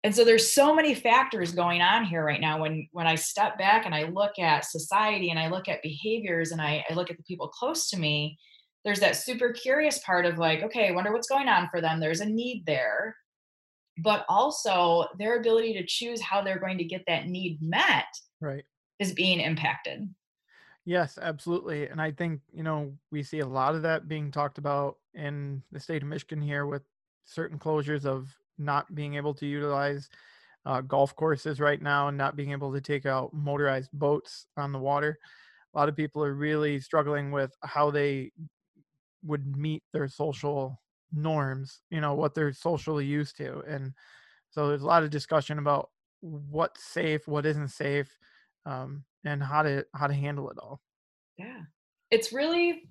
and 0.08 0.16
so 0.16 0.24
there's 0.24 0.50
so 0.50 0.74
many 0.74 0.94
factors 0.94 1.52
going 1.52 1.82
on 1.82 2.02
here 2.02 2.24
right 2.24 2.40
now 2.40 2.58
when 2.60 2.88
when 2.92 3.06
i 3.06 3.14
step 3.14 3.58
back 3.58 3.84
and 3.84 3.94
i 3.94 4.04
look 4.04 4.38
at 4.38 4.64
society 4.64 5.28
and 5.28 5.38
i 5.38 5.48
look 5.48 5.68
at 5.68 5.82
behaviors 5.82 6.50
and 6.50 6.60
i, 6.60 6.82
I 6.88 6.94
look 6.94 7.10
at 7.10 7.18
the 7.18 7.22
people 7.24 7.48
close 7.48 7.90
to 7.90 7.98
me 7.98 8.38
there's 8.84 9.00
that 9.00 9.16
super 9.16 9.52
curious 9.52 9.98
part 9.98 10.24
of 10.24 10.38
like, 10.38 10.62
okay, 10.62 10.88
I 10.88 10.92
wonder 10.92 11.12
what's 11.12 11.28
going 11.28 11.48
on 11.48 11.68
for 11.70 11.80
them. 11.80 12.00
There's 12.00 12.20
a 12.20 12.26
need 12.26 12.64
there. 12.66 13.16
But 13.98 14.24
also 14.28 15.06
their 15.18 15.40
ability 15.40 15.74
to 15.74 15.84
choose 15.84 16.22
how 16.22 16.42
they're 16.42 16.60
going 16.60 16.78
to 16.78 16.84
get 16.84 17.02
that 17.06 17.26
need 17.26 17.58
met 17.60 18.06
right 18.40 18.64
is 19.00 19.12
being 19.12 19.40
impacted. 19.40 20.08
Yes, 20.84 21.18
absolutely. 21.20 21.88
And 21.88 22.00
I 22.00 22.12
think, 22.12 22.40
you 22.52 22.62
know, 22.62 22.92
we 23.10 23.22
see 23.22 23.40
a 23.40 23.46
lot 23.46 23.74
of 23.74 23.82
that 23.82 24.08
being 24.08 24.30
talked 24.30 24.56
about 24.56 24.96
in 25.12 25.62
the 25.72 25.80
state 25.80 26.02
of 26.02 26.08
Michigan 26.08 26.40
here 26.40 26.64
with 26.64 26.82
certain 27.26 27.58
closures 27.58 28.06
of 28.06 28.34
not 28.58 28.94
being 28.94 29.14
able 29.14 29.34
to 29.34 29.46
utilize 29.46 30.08
uh, 30.66 30.80
golf 30.80 31.14
courses 31.16 31.60
right 31.60 31.80
now 31.80 32.08
and 32.08 32.18
not 32.18 32.36
being 32.36 32.52
able 32.52 32.72
to 32.72 32.80
take 32.80 33.06
out 33.06 33.32
motorized 33.32 33.90
boats 33.92 34.46
on 34.56 34.72
the 34.72 34.78
water. 34.78 35.18
A 35.74 35.78
lot 35.78 35.88
of 35.88 35.96
people 35.96 36.24
are 36.24 36.34
really 36.34 36.80
struggling 36.80 37.30
with 37.30 37.54
how 37.62 37.90
they 37.90 38.32
would 39.22 39.56
meet 39.56 39.82
their 39.92 40.08
social 40.08 40.80
norms 41.12 41.80
you 41.90 42.00
know 42.00 42.14
what 42.14 42.34
they're 42.34 42.52
socially 42.52 43.04
used 43.04 43.36
to 43.36 43.60
and 43.60 43.92
so 44.50 44.68
there's 44.68 44.82
a 44.82 44.86
lot 44.86 45.02
of 45.02 45.10
discussion 45.10 45.58
about 45.58 45.90
what's 46.20 46.84
safe 46.84 47.26
what 47.26 47.46
isn't 47.46 47.68
safe 47.68 48.18
um, 48.66 49.04
and 49.24 49.42
how 49.42 49.62
to 49.62 49.84
how 49.94 50.06
to 50.06 50.14
handle 50.14 50.50
it 50.50 50.58
all 50.58 50.80
yeah 51.38 51.62
it's 52.10 52.32
really 52.32 52.88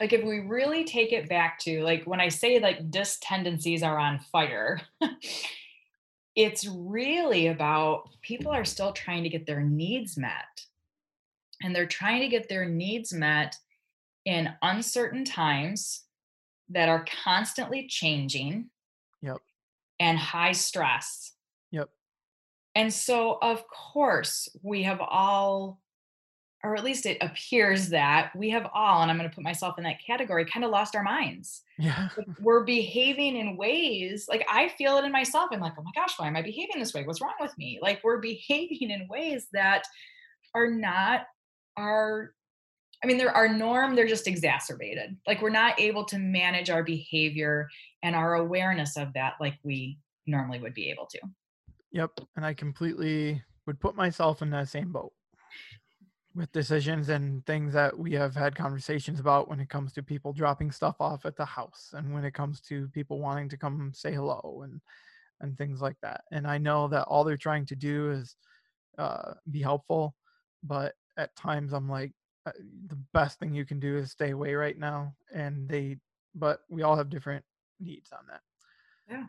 like 0.00 0.12
if 0.12 0.24
we 0.24 0.40
really 0.40 0.84
take 0.84 1.12
it 1.12 1.28
back 1.28 1.58
to 1.58 1.82
like 1.82 2.04
when 2.04 2.20
i 2.20 2.28
say 2.28 2.58
like 2.58 2.90
disc 2.90 3.20
tendencies 3.22 3.82
are 3.82 3.98
on 3.98 4.18
fire 4.32 4.80
it's 6.36 6.66
really 6.66 7.48
about 7.48 8.08
people 8.22 8.50
are 8.50 8.64
still 8.64 8.92
trying 8.92 9.22
to 9.22 9.28
get 9.28 9.46
their 9.46 9.62
needs 9.62 10.16
met 10.16 10.66
and 11.62 11.74
they're 11.74 11.86
trying 11.86 12.20
to 12.20 12.28
get 12.28 12.48
their 12.48 12.66
needs 12.66 13.12
met 13.12 13.56
in 14.24 14.50
uncertain 14.62 15.24
times 15.24 16.04
that 16.68 16.88
are 16.88 17.04
constantly 17.24 17.86
changing. 17.86 18.68
Yep. 19.22 19.38
And 19.98 20.18
high 20.18 20.52
stress. 20.52 21.32
Yep. 21.72 21.88
And 22.74 22.92
so, 22.92 23.38
of 23.42 23.64
course, 23.68 24.48
we 24.62 24.84
have 24.84 25.00
all, 25.00 25.80
or 26.64 26.76
at 26.76 26.84
least 26.84 27.06
it 27.06 27.18
appears 27.20 27.88
that 27.90 28.34
we 28.34 28.50
have 28.50 28.68
all, 28.74 29.02
and 29.02 29.10
I'm 29.10 29.16
going 29.16 29.28
to 29.30 29.34
put 29.34 29.44
myself 29.44 29.78
in 29.78 29.84
that 29.84 30.04
category, 30.04 30.44
kind 30.44 30.64
of 30.64 30.72
lost 30.72 30.96
our 30.96 31.04
minds. 31.04 31.62
Yeah. 31.78 32.08
We're 32.40 32.64
behaving 32.64 33.36
in 33.36 33.56
ways 33.56 34.26
like 34.28 34.44
I 34.50 34.68
feel 34.70 34.96
it 34.98 35.04
in 35.04 35.12
myself. 35.12 35.50
I'm 35.52 35.60
like, 35.60 35.74
oh 35.78 35.82
my 35.82 35.92
gosh, 35.94 36.14
why 36.16 36.26
am 36.26 36.36
I 36.36 36.42
behaving 36.42 36.80
this 36.80 36.92
way? 36.92 37.04
What's 37.04 37.20
wrong 37.20 37.34
with 37.40 37.56
me? 37.58 37.78
Like, 37.80 38.00
we're 38.02 38.18
behaving 38.20 38.90
in 38.90 39.06
ways 39.08 39.46
that 39.52 39.84
are 40.54 40.68
not 40.68 41.22
our 41.76 42.32
I 43.02 43.06
mean, 43.06 43.16
they're 43.16 43.34
our 43.34 43.48
norm, 43.48 43.94
they're 43.94 44.08
just 44.08 44.26
exacerbated. 44.26 45.16
Like 45.24 45.40
we're 45.40 45.50
not 45.50 45.78
able 45.80 46.04
to 46.06 46.18
manage 46.18 46.68
our 46.68 46.82
behavior 46.82 47.68
and 48.02 48.16
our 48.16 48.34
awareness 48.34 48.96
of 48.96 49.12
that 49.12 49.34
like 49.38 49.54
we 49.62 49.98
normally 50.26 50.58
would 50.58 50.74
be 50.74 50.90
able 50.90 51.06
to. 51.12 51.20
Yep. 51.92 52.10
And 52.34 52.44
I 52.44 52.54
completely 52.54 53.40
would 53.66 53.78
put 53.78 53.94
myself 53.94 54.42
in 54.42 54.50
that 54.50 54.68
same 54.68 54.90
boat 54.90 55.12
with 56.38 56.52
decisions 56.52 57.08
and 57.08 57.44
things 57.46 57.72
that 57.74 57.98
we 57.98 58.12
have 58.12 58.34
had 58.34 58.54
conversations 58.54 59.18
about 59.18 59.48
when 59.48 59.60
it 59.60 59.68
comes 59.68 59.92
to 59.92 60.02
people 60.02 60.32
dropping 60.32 60.70
stuff 60.70 60.96
off 61.00 61.26
at 61.26 61.36
the 61.36 61.44
house 61.44 61.90
and 61.94 62.14
when 62.14 62.24
it 62.24 62.32
comes 62.32 62.60
to 62.60 62.88
people 62.88 63.18
wanting 63.18 63.48
to 63.48 63.56
come 63.56 63.92
say 63.94 64.12
hello 64.14 64.62
and 64.64 64.80
and 65.40 65.56
things 65.56 65.80
like 65.80 65.96
that. 66.02 66.22
And 66.32 66.46
I 66.46 66.58
know 66.58 66.88
that 66.88 67.04
all 67.04 67.22
they're 67.22 67.36
trying 67.36 67.66
to 67.66 67.76
do 67.76 68.10
is 68.10 68.36
uh, 68.98 69.34
be 69.50 69.62
helpful, 69.62 70.16
but 70.64 70.94
at 71.16 71.34
times 71.36 71.72
I'm 71.72 71.88
like, 71.88 72.12
uh, 72.46 72.52
the 72.86 72.98
best 73.12 73.38
thing 73.38 73.54
you 73.54 73.64
can 73.64 73.78
do 73.78 73.96
is 73.98 74.10
stay 74.10 74.30
away 74.30 74.54
right 74.54 74.78
now 74.78 75.14
and 75.34 75.68
they 75.68 75.96
but 76.34 76.60
we 76.70 76.82
all 76.82 76.96
have 76.96 77.10
different 77.10 77.44
needs 77.80 78.10
on 78.12 78.20
that 78.28 78.40
yeah 79.10 79.24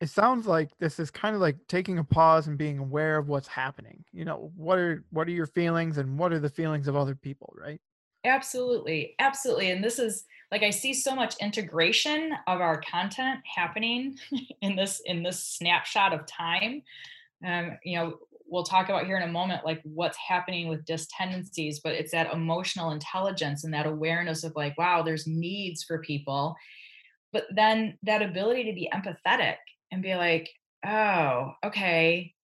it 0.00 0.08
sounds 0.08 0.46
like 0.46 0.70
this 0.78 0.98
is 0.98 1.10
kind 1.10 1.34
of 1.34 1.40
like 1.40 1.56
taking 1.68 1.98
a 1.98 2.04
pause 2.04 2.46
and 2.46 2.58
being 2.58 2.78
aware 2.78 3.16
of 3.16 3.28
what's 3.28 3.48
happening 3.48 4.04
you 4.12 4.24
know 4.24 4.52
what 4.56 4.78
are 4.78 5.04
what 5.10 5.26
are 5.28 5.32
your 5.32 5.46
feelings 5.46 5.98
and 5.98 6.18
what 6.18 6.32
are 6.32 6.38
the 6.38 6.48
feelings 6.48 6.88
of 6.88 6.96
other 6.96 7.14
people 7.14 7.54
right? 7.56 7.80
Absolutely 8.24 9.14
absolutely 9.18 9.70
and 9.70 9.84
this 9.84 9.98
is 9.98 10.24
like 10.50 10.62
i 10.62 10.70
see 10.70 10.94
so 10.94 11.14
much 11.14 11.34
integration 11.42 12.32
of 12.46 12.60
our 12.60 12.80
content 12.80 13.40
happening 13.44 14.18
in 14.62 14.76
this 14.76 15.02
in 15.04 15.22
this 15.22 15.44
snapshot 15.44 16.14
of 16.14 16.26
time 16.26 16.82
um, 17.46 17.76
you 17.84 17.98
know 17.98 18.18
we'll 18.46 18.62
talk 18.62 18.88
about 18.88 19.04
here 19.04 19.16
in 19.16 19.28
a 19.28 19.32
moment 19.32 19.64
like 19.64 19.80
what's 19.84 20.16
happening 20.16 20.68
with 20.68 20.84
disc 20.86 21.08
tendencies 21.16 21.80
but 21.80 21.92
it's 21.92 22.12
that 22.12 22.32
emotional 22.32 22.92
intelligence 22.92 23.64
and 23.64 23.74
that 23.74 23.86
awareness 23.86 24.42
of 24.42 24.54
like 24.56 24.76
wow 24.78 25.02
there's 25.02 25.26
needs 25.26 25.82
for 25.82 25.98
people 25.98 26.56
but 27.32 27.44
then 27.54 27.98
that 28.02 28.22
ability 28.22 28.64
to 28.64 28.72
be 28.72 28.90
empathetic 28.94 29.56
and 29.94 30.02
be 30.02 30.14
like 30.14 30.50
oh 30.84 31.52
okay 31.64 32.34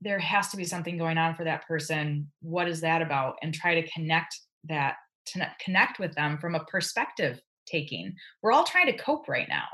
there 0.00 0.18
has 0.18 0.48
to 0.48 0.56
be 0.56 0.64
something 0.64 0.96
going 0.96 1.18
on 1.18 1.34
for 1.34 1.44
that 1.44 1.66
person. 1.66 2.30
What 2.40 2.68
is 2.68 2.80
that 2.82 3.02
about? 3.02 3.36
And 3.42 3.52
try 3.52 3.80
to 3.80 3.90
connect 3.90 4.38
that 4.68 4.96
to 5.26 5.50
connect 5.62 5.98
with 5.98 6.14
them 6.14 6.38
from 6.38 6.54
a 6.54 6.64
perspective 6.64 7.40
taking. 7.66 8.14
We're 8.42 8.52
all 8.52 8.64
trying 8.64 8.86
to 8.86 8.96
cope 8.96 9.28
right 9.28 9.48
now. 9.48 9.66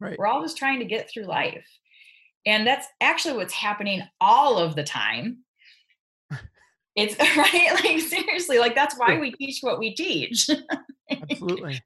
Right. 0.00 0.18
We're 0.18 0.26
all 0.26 0.42
just 0.42 0.58
trying 0.58 0.80
to 0.80 0.84
get 0.84 1.10
through 1.10 1.24
life. 1.24 1.66
And 2.44 2.66
that's 2.66 2.86
actually 3.00 3.36
what's 3.36 3.54
happening 3.54 4.02
all 4.20 4.58
of 4.58 4.74
the 4.74 4.84
time. 4.84 5.38
It's 6.94 7.16
right, 7.36 7.70
like 7.84 8.00
seriously, 8.00 8.58
like 8.58 8.74
that's 8.74 8.98
why 8.98 9.18
we 9.18 9.32
teach 9.32 9.58
what 9.60 9.78
we 9.78 9.94
teach. 9.94 10.50
Absolutely. 11.10 11.80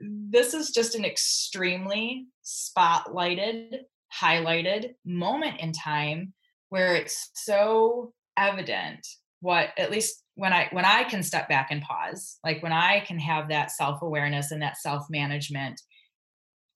this 0.00 0.54
is 0.54 0.70
just 0.70 0.94
an 0.94 1.04
extremely 1.04 2.26
spotlighted, 2.44 3.80
highlighted 4.20 4.90
moment 5.04 5.60
in 5.60 5.72
time 5.72 6.32
where 6.68 6.94
it's 6.94 7.30
so 7.34 8.12
evident 8.36 9.06
what 9.40 9.68
at 9.76 9.90
least 9.90 10.22
when 10.36 10.52
i 10.52 10.68
when 10.72 10.84
i 10.84 11.02
can 11.04 11.22
step 11.22 11.48
back 11.48 11.68
and 11.70 11.82
pause 11.82 12.38
like 12.44 12.62
when 12.62 12.72
i 12.72 13.00
can 13.00 13.18
have 13.18 13.48
that 13.48 13.70
self-awareness 13.70 14.50
and 14.50 14.62
that 14.62 14.76
self-management 14.76 15.80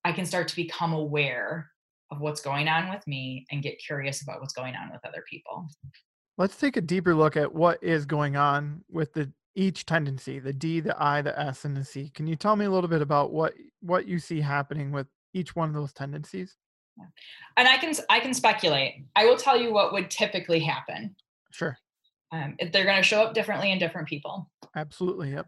i 0.05 0.13
can 0.13 0.27
start 0.27 0.49
to 0.49 0.57
become 0.57 0.93
aware 0.93 1.71
of 2.11 2.21
what's 2.21 2.41
going 2.41 2.69
on 2.69 2.91
with 2.91 3.07
me 3.07 3.47
and 3.51 3.63
get 3.63 3.79
curious 3.85 4.23
about 4.23 4.41
what's 4.41 4.53
going 4.53 4.75
on 4.75 4.91
with 4.93 5.05
other 5.05 5.25
people. 5.29 5.67
Let's 6.39 6.57
take 6.57 6.77
a 6.77 6.81
deeper 6.81 7.15
look 7.15 7.37
at 7.37 7.55
what 7.55 7.83
is 7.83 8.07
going 8.07 8.37
on 8.37 8.85
with 8.91 9.13
the 9.15 9.33
each 9.55 9.87
tendency 9.87 10.39
the 10.39 10.53
d 10.53 10.81
the 10.81 10.95
i 11.03 11.23
the 11.23 11.39
s 11.41 11.65
and 11.65 11.75
the 11.75 11.85
c. 11.85 12.11
Can 12.15 12.27
you 12.27 12.37
tell 12.37 12.57
me 12.57 12.67
a 12.67 12.71
little 12.71 12.89
bit 12.89 13.01
about 13.01 13.33
what 13.33 13.55
what 13.81 14.07
you 14.07 14.19
see 14.19 14.41
happening 14.41 14.93
with 14.93 15.07
each 15.33 15.57
one 15.57 15.69
of 15.69 15.75
those 15.75 15.95
tendencies 15.95 16.57
and 17.57 17.69
i 17.69 17.77
can 17.77 17.95
i 18.09 18.21
can 18.21 18.33
speculate 18.33 19.05
i 19.15 19.25
will 19.25 19.37
tell 19.37 19.61
you 19.61 19.73
what 19.73 19.93
would 19.93 20.11
typically 20.11 20.61
happen 20.61 21.15
sure 21.51 21.79
um, 22.33 22.57
they're 22.73 22.85
going 22.85 22.97
to 22.97 23.03
show 23.03 23.23
up 23.23 23.35
differently 23.35 23.73
in 23.73 23.79
different 23.79 24.09
people. 24.09 24.51
Absolutely. 24.75 25.33
Yep. 25.33 25.47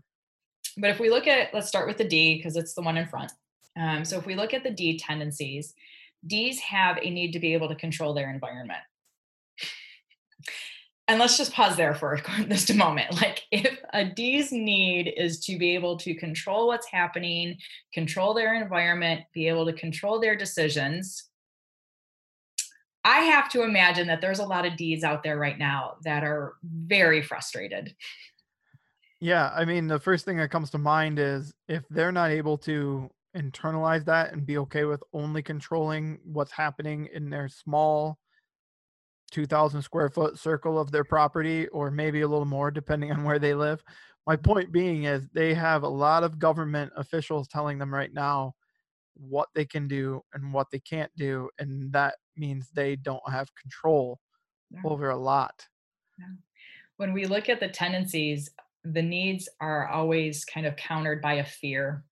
But 0.76 0.90
if 0.90 1.00
we 1.00 1.10
look 1.10 1.26
at, 1.26 1.52
let's 1.52 1.68
start 1.68 1.88
with 1.88 1.98
the 1.98 2.08
D 2.08 2.36
because 2.36 2.56
it's 2.56 2.74
the 2.74 2.82
one 2.82 2.96
in 2.96 3.08
front. 3.08 3.32
Um, 3.78 4.04
so 4.04 4.18
if 4.18 4.26
we 4.26 4.34
look 4.34 4.54
at 4.54 4.62
the 4.62 4.70
D 4.70 4.98
tendencies, 4.98 5.74
Ds 6.26 6.58
have 6.60 6.98
a 7.02 7.10
need 7.10 7.32
to 7.32 7.40
be 7.40 7.52
able 7.54 7.68
to 7.68 7.74
control 7.74 8.14
their 8.14 8.30
environment. 8.30 8.80
And 11.08 11.18
let's 11.18 11.38
just 11.38 11.54
pause 11.54 11.76
there 11.76 11.94
for 11.94 12.16
just 12.48 12.70
a 12.70 12.74
moment. 12.74 13.14
Like, 13.14 13.44
if 13.50 13.78
a 13.92 14.04
D's 14.04 14.52
need 14.52 15.14
is 15.16 15.40
to 15.46 15.58
be 15.58 15.74
able 15.74 15.96
to 15.98 16.14
control 16.14 16.66
what's 16.66 16.88
happening, 16.90 17.56
control 17.94 18.34
their 18.34 18.54
environment, 18.60 19.22
be 19.32 19.48
able 19.48 19.64
to 19.66 19.72
control 19.72 20.20
their 20.20 20.36
decisions, 20.36 21.27
I 23.04 23.20
have 23.20 23.48
to 23.50 23.62
imagine 23.62 24.06
that 24.08 24.20
there's 24.20 24.40
a 24.40 24.46
lot 24.46 24.66
of 24.66 24.76
D's 24.76 25.04
out 25.04 25.22
there 25.22 25.38
right 25.38 25.58
now 25.58 25.96
that 26.04 26.24
are 26.24 26.54
very 26.64 27.22
frustrated. 27.22 27.94
Yeah, 29.20 29.50
I 29.54 29.64
mean, 29.64 29.88
the 29.88 29.98
first 29.98 30.24
thing 30.24 30.36
that 30.36 30.50
comes 30.50 30.70
to 30.70 30.78
mind 30.78 31.18
is 31.18 31.52
if 31.68 31.84
they're 31.88 32.12
not 32.12 32.30
able 32.30 32.58
to 32.58 33.10
internalize 33.36 34.04
that 34.04 34.32
and 34.32 34.46
be 34.46 34.58
okay 34.58 34.84
with 34.84 35.02
only 35.12 35.42
controlling 35.42 36.18
what's 36.24 36.52
happening 36.52 37.08
in 37.12 37.30
their 37.30 37.48
small 37.48 38.18
2000 39.30 39.82
square 39.82 40.08
foot 40.08 40.38
circle 40.38 40.78
of 40.78 40.90
their 40.90 41.04
property 41.04 41.68
or 41.68 41.90
maybe 41.90 42.22
a 42.22 42.28
little 42.28 42.46
more 42.46 42.70
depending 42.70 43.12
on 43.12 43.24
where 43.24 43.38
they 43.38 43.54
live. 43.54 43.82
My 44.26 44.36
point 44.36 44.72
being 44.72 45.04
is 45.04 45.28
they 45.32 45.54
have 45.54 45.82
a 45.82 45.88
lot 45.88 46.22
of 46.22 46.38
government 46.38 46.92
officials 46.96 47.48
telling 47.48 47.78
them 47.78 47.92
right 47.92 48.12
now 48.12 48.54
what 49.18 49.48
they 49.54 49.64
can 49.64 49.88
do 49.88 50.22
and 50.32 50.52
what 50.52 50.68
they 50.70 50.78
can't 50.78 51.10
do 51.16 51.48
and 51.58 51.92
that 51.92 52.16
means 52.36 52.70
they 52.70 52.96
don't 52.96 53.30
have 53.30 53.48
control 53.54 54.20
yeah. 54.70 54.80
over 54.84 55.10
a 55.10 55.16
lot 55.16 55.66
yeah. 56.18 56.26
when 56.96 57.12
we 57.12 57.26
look 57.26 57.48
at 57.48 57.60
the 57.60 57.68
tendencies 57.68 58.50
the 58.84 59.02
needs 59.02 59.48
are 59.60 59.88
always 59.88 60.44
kind 60.44 60.66
of 60.66 60.76
countered 60.76 61.20
by 61.20 61.34
a 61.34 61.44
fear 61.44 62.04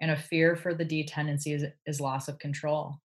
and 0.00 0.10
a 0.10 0.16
fear 0.16 0.56
for 0.56 0.72
the 0.72 0.84
d 0.84 1.04
tendency 1.04 1.52
is, 1.52 1.64
is 1.86 2.00
loss 2.00 2.28
of 2.28 2.38
control 2.38 2.96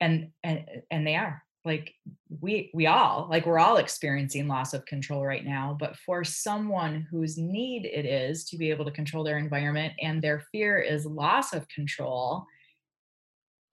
and 0.00 0.30
and 0.42 0.64
and 0.90 1.06
they 1.06 1.14
are 1.14 1.42
like 1.66 1.92
we 2.40 2.70
we 2.72 2.86
all 2.86 3.26
like 3.28 3.44
we're 3.44 3.58
all 3.58 3.76
experiencing 3.76 4.48
loss 4.48 4.72
of 4.72 4.86
control 4.86 5.26
right 5.26 5.44
now 5.44 5.76
but 5.78 5.96
for 5.96 6.24
someone 6.24 7.06
whose 7.10 7.36
need 7.36 7.84
it 7.84 8.06
is 8.06 8.44
to 8.44 8.56
be 8.56 8.70
able 8.70 8.84
to 8.84 8.90
control 8.90 9.24
their 9.24 9.36
environment 9.36 9.92
and 10.00 10.22
their 10.22 10.44
fear 10.52 10.78
is 10.78 11.04
loss 11.04 11.52
of 11.52 11.68
control 11.68 12.46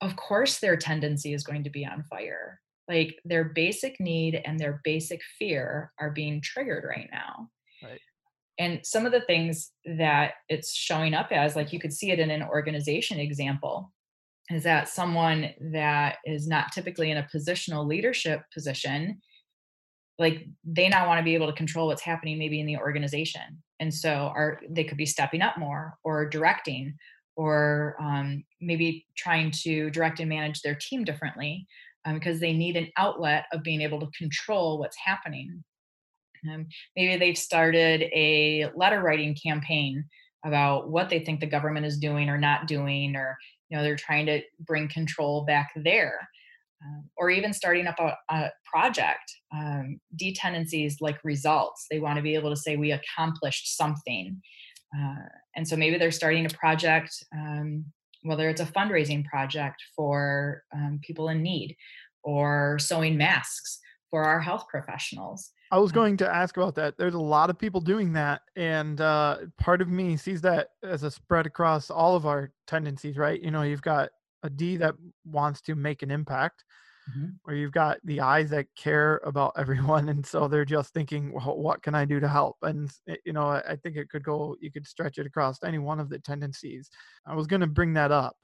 of 0.04 0.18
course 0.18 0.60
their 0.60 0.76
tendency 0.76 1.34
is 1.34 1.44
going 1.44 1.64
to 1.64 1.70
be 1.70 1.86
on 1.86 2.04
fire. 2.04 2.60
Like 2.90 3.18
their 3.24 3.46
basic 3.46 4.00
need 4.02 4.42
and 4.44 4.60
their 4.60 4.82
basic 4.84 5.22
fear 5.40 5.94
are 5.98 6.12
being 6.12 6.42
triggered 6.42 6.84
right 6.84 7.10
now. 7.10 7.48
Right. 7.82 8.02
And 8.60 8.86
some 8.86 9.06
of 9.06 9.14
the 9.14 9.22
things 9.22 9.72
that 9.86 10.34
it's 10.50 10.74
showing 10.74 11.14
up 11.14 11.32
as 11.32 11.56
like 11.56 11.72
you 11.72 11.80
could 11.80 11.94
see 11.94 12.12
it 12.12 12.20
in 12.20 12.30
an 12.30 12.44
organization 12.44 13.18
example 13.20 13.94
is 14.54 14.64
that 14.64 14.90
someone 14.90 15.50
that 15.72 16.18
is 16.26 16.48
not 16.48 16.72
typically 16.72 17.12
in 17.12 17.18
a 17.18 17.28
positional 17.34 17.88
leadership 17.88 18.44
position 18.54 19.22
like 20.20 20.48
they 20.64 20.88
now 20.90 21.08
want 21.08 21.20
to 21.20 21.24
be 21.24 21.34
able 21.34 21.48
to 21.48 21.54
control 21.54 21.88
what's 21.88 22.02
happening 22.02 22.38
maybe 22.38 22.60
in 22.60 22.68
the 22.68 22.78
organization. 22.78 23.64
And 23.80 23.94
so 23.94 24.32
are 24.36 24.62
they 24.70 24.84
could 24.84 24.98
be 24.98 25.06
stepping 25.06 25.42
up 25.42 25.58
more 25.58 25.96
or 26.04 26.30
directing 26.30 26.96
or 27.36 27.96
um, 28.00 28.44
maybe 28.62 29.08
trying 29.18 29.50
to 29.64 29.90
direct 29.90 30.20
and 30.20 30.30
manage 30.30 30.62
their 30.62 30.76
team 30.76 31.04
differently 31.04 31.66
um, 32.06 32.16
because 32.16 32.40
they 32.40 32.54
need 32.54 32.78
an 32.78 32.90
outlet 32.98 33.46
of 33.52 33.64
being 33.64 33.82
able 33.82 34.00
to 34.00 34.18
control 34.18 34.78
what's 34.78 34.98
happening. 35.04 35.64
Um, 36.52 36.68
maybe 36.96 37.18
they've 37.18 37.38
started 37.38 38.04
a 38.14 38.70
letter 38.76 39.02
writing 39.02 39.36
campaign 39.36 40.06
about 40.46 40.90
what 40.90 41.10
they 41.10 41.20
think 41.20 41.40
the 41.40 41.48
government 41.48 41.86
is 41.86 41.98
doing 41.98 42.30
or 42.30 42.38
not 42.38 42.68
doing 42.68 43.16
or 43.16 43.38
know 43.76 43.84
they're 43.84 43.96
trying 43.96 44.26
to 44.28 44.42
bring 44.60 44.88
control 44.88 45.46
back 45.46 45.72
there 45.76 46.28
um, 46.84 47.10
or 47.18 47.30
even 47.30 47.54
starting 47.54 47.88
up 47.88 48.00
a, 48.00 48.16
a 48.34 48.52
project 48.66 49.32
um, 49.54 50.00
d 50.16 50.34
tendencies 50.34 50.98
like 51.02 51.18
results. 51.24 51.86
They 51.90 52.00
want 52.00 52.18
to 52.18 52.24
be 52.24 52.36
able 52.36 52.50
to 52.50 52.58
say 52.58 52.76
we 52.76 52.92
accomplished 52.92 53.76
something. 53.78 54.42
Uh, 54.96 55.28
and 55.56 55.68
so 55.68 55.76
maybe 55.76 55.98
they're 55.98 56.12
starting 56.12 56.46
a 56.46 56.50
project 56.50 57.12
um, 57.36 57.86
whether 58.24 58.50
it's 58.50 58.62
a 58.62 58.66
fundraising 58.66 59.26
project 59.26 59.82
for 59.96 60.64
um, 60.74 61.00
people 61.04 61.30
in 61.30 61.44
need 61.44 61.76
or 62.24 62.80
sewing 62.80 63.18
masks 63.18 63.80
for 64.10 64.24
our 64.24 64.40
health 64.40 64.66
professionals 64.70 65.52
I 65.74 65.80
was 65.80 65.92
going 65.92 66.18
to 66.18 66.30
ask 66.30 66.56
about 66.56 66.76
that. 66.76 67.00
There's 67.00 67.16
a 67.16 67.20
lot 67.20 67.50
of 67.50 67.58
people 67.58 67.82
doing 67.82 68.14
that, 68.14 68.44
and 68.56 69.02
uh, 69.02 69.38
part 69.58 69.82
of 69.82 69.90
me 69.90 70.16
sees 70.18 70.40
that 70.42 70.68
as 70.84 71.02
a 71.02 71.10
spread 71.10 71.48
across 71.48 71.90
all 71.90 72.16
of 72.16 72.28
our 72.28 72.52
tendencies, 72.68 73.18
right? 73.18 73.42
You 73.42 73.50
know, 73.50 73.64
you've 73.64 73.82
got 73.82 74.12
a 74.44 74.52
D 74.52 74.78
that 74.78 74.94
wants 75.26 75.62
to 75.62 75.74
make 75.74 76.04
an 76.04 76.12
impact, 76.12 76.64
mm-hmm. 77.10 77.30
or 77.48 77.56
you've 77.56 77.72
got 77.72 77.98
the 78.04 78.22
I's 78.22 78.52
that 78.52 78.68
care 78.76 79.20
about 79.26 79.54
everyone, 79.58 80.10
and 80.10 80.24
so 80.24 80.48
they're 80.48 80.64
just 80.64 80.94
thinking, 80.94 81.34
well, 81.34 81.58
what 81.58 81.82
can 81.82 81.96
I 81.96 82.06
do 82.06 82.20
to 82.20 82.28
help? 82.28 82.58
And 82.62 82.92
eh, 83.10 83.16
you 83.26 83.34
know, 83.34 83.48
I 83.48 83.76
think 83.82 83.96
it 83.96 84.12
could 84.12 84.24
go. 84.24 84.56
You 84.62 84.72
could 84.72 84.86
stretch 84.86 85.18
it 85.18 85.26
across 85.26 85.58
any 85.64 85.80
one 85.80 86.00
of 86.00 86.08
the 86.08 86.20
tendencies. 86.20 86.92
I 87.26 87.34
was 87.34 87.48
going 87.48 87.62
to 87.62 87.68
bring 87.68 87.94
that 87.96 88.12
up. 88.12 88.38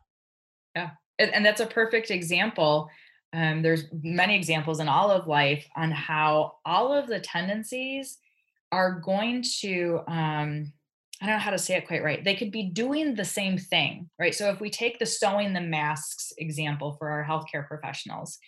Yeah, 0.76 0.90
and 1.20 1.46
that's 1.46 1.62
a 1.62 1.68
perfect 1.68 2.10
example 2.10 2.90
um, 3.34 3.62
there's 3.62 3.86
many 4.02 4.36
examples 4.36 4.80
in 4.80 4.88
all 4.88 5.12
of 5.12 5.28
life 5.28 5.68
on 5.76 5.92
how 5.92 6.54
all 6.66 6.94
of 6.94 7.08
the 7.08 7.20
tendencies 7.20 8.18
are 8.72 9.00
going 9.00 9.44
to 9.60 10.02
um, 10.08 10.72
i 11.22 11.26
don't 11.26 11.36
know 11.36 11.40
how 11.40 11.52
to 11.52 11.58
say 11.58 11.76
it 11.76 11.88
quite 11.88 12.04
right 12.04 12.24
they 12.24 12.36
could 12.36 12.52
be 12.52 12.64
doing 12.64 13.16
the 13.16 13.26
same 13.26 13.58
thing 13.58 14.10
right 14.20 14.36
so 14.36 14.50
if 14.50 14.60
we 14.60 14.70
take 14.70 15.00
the 15.00 15.06
sewing 15.06 15.54
the 15.54 15.62
masks 15.62 16.34
example 16.38 16.96
for 16.98 17.10
our 17.10 17.26
healthcare 17.26 17.68
professionals 17.68 18.40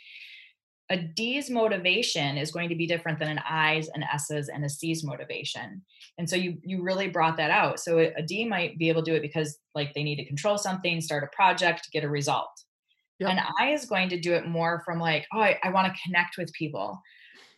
a 0.91 0.97
D's 0.97 1.49
motivation 1.49 2.37
is 2.37 2.51
going 2.51 2.67
to 2.67 2.75
be 2.75 2.85
different 2.85 3.17
than 3.17 3.29
an 3.29 3.39
I's, 3.49 3.87
an 3.95 4.03
S's, 4.03 4.49
and 4.49 4.65
a 4.65 4.69
C's 4.69 5.05
motivation. 5.05 5.81
And 6.17 6.29
so 6.29 6.35
you 6.35 6.57
you 6.63 6.83
really 6.83 7.07
brought 7.07 7.37
that 7.37 7.49
out. 7.49 7.79
So 7.79 7.97
a 7.99 8.21
D 8.21 8.43
might 8.43 8.77
be 8.77 8.89
able 8.89 9.01
to 9.01 9.09
do 9.09 9.15
it 9.15 9.21
because 9.21 9.57
like 9.73 9.93
they 9.93 10.03
need 10.03 10.17
to 10.17 10.25
control 10.25 10.57
something, 10.57 10.99
start 10.99 11.23
a 11.23 11.33
project, 11.33 11.87
get 11.93 12.03
a 12.03 12.09
result. 12.09 12.51
Yep. 13.21 13.29
And 13.29 13.39
I 13.59 13.69
is 13.69 13.85
going 13.85 14.09
to 14.09 14.19
do 14.19 14.33
it 14.33 14.47
more 14.47 14.81
from 14.83 14.99
like, 14.99 15.27
oh, 15.31 15.39
I, 15.39 15.59
I 15.63 15.69
want 15.69 15.93
to 15.93 16.01
connect 16.03 16.37
with 16.39 16.51
people. 16.53 16.99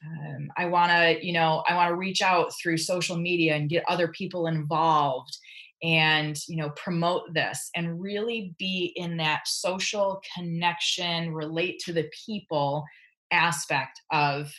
Um, 0.05 0.51
I 0.57 0.65
want 0.65 0.91
to, 0.91 1.25
you 1.25 1.31
know, 1.31 1.63
I 1.69 1.75
want 1.75 1.89
to 1.89 1.95
reach 1.95 2.21
out 2.21 2.51
through 2.61 2.77
social 2.77 3.15
media 3.15 3.55
and 3.55 3.69
get 3.69 3.85
other 3.87 4.09
people 4.09 4.47
involved 4.47 5.37
and, 5.81 6.37
you 6.49 6.57
know, 6.57 6.71
promote 6.71 7.33
this 7.33 7.69
and 7.75 8.01
really 8.01 8.53
be 8.59 8.91
in 8.97 9.15
that 9.17 9.47
social 9.47 10.21
connection, 10.35 11.33
relate 11.33 11.79
to 11.85 11.93
the 11.93 12.09
people 12.25 12.83
aspect 13.31 14.01
of 14.11 14.51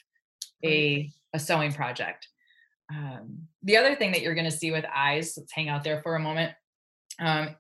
a, 0.65 1.11
a 1.35 1.39
sewing 1.39 1.75
project. 1.75 2.29
Um, 2.91 3.41
the 3.63 3.77
other 3.77 3.95
thing 3.95 4.13
that 4.13 4.23
you're 4.23 4.35
going 4.35 4.51
to 4.51 4.57
see 4.57 4.71
with 4.71 4.87
I's, 4.95 5.35
let's 5.37 5.53
hang 5.53 5.69
out 5.69 5.85
there 5.85 6.01
for 6.01 6.17
a 6.17 6.21
moment. 6.21 6.55
Um, 7.21 7.57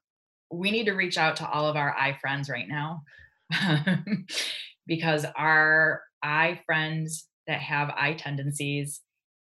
we 0.51 0.71
need 0.71 0.85
to 0.85 0.93
reach 0.93 1.19
out 1.19 1.37
to 1.37 1.49
all 1.51 1.67
of 1.67 1.77
our 1.77 1.95
I 1.95 2.15
friends 2.15 2.49
right 2.49 2.69
now. 2.69 3.03
because 4.87 5.27
our 5.37 6.03
I 6.23 6.61
friends 6.67 7.29
that 7.47 7.61
have 7.61 7.91
I 7.97 8.15
tendencies 8.15 9.01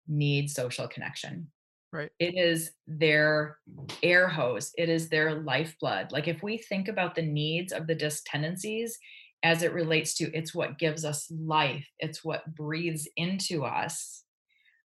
need 0.09 0.51
social 0.51 0.89
connection. 0.89 1.49
Right. 1.93 2.11
It 2.19 2.35
is 2.37 2.73
their 2.87 3.59
air 4.03 4.27
hose, 4.27 4.73
it 4.79 4.89
is 4.89 5.09
their 5.09 5.43
lifeblood. 5.43 6.11
Like 6.11 6.27
if 6.27 6.43
we 6.43 6.57
think 6.57 6.89
about 6.89 7.15
the 7.15 7.23
needs 7.23 7.73
of 7.73 7.87
the 7.87 7.95
disc 7.95 8.25
tendencies 8.27 8.99
as 9.43 9.63
it 9.63 9.75
relates 9.75 10.15
to 10.15 10.31
it's 10.33 10.55
what 10.55 10.79
gives 10.79 11.05
us 11.05 11.31
life, 11.31 11.87
it's 11.99 12.25
what 12.25 12.55
breathes 12.55 13.09
into 13.17 13.65
us. 13.65 14.25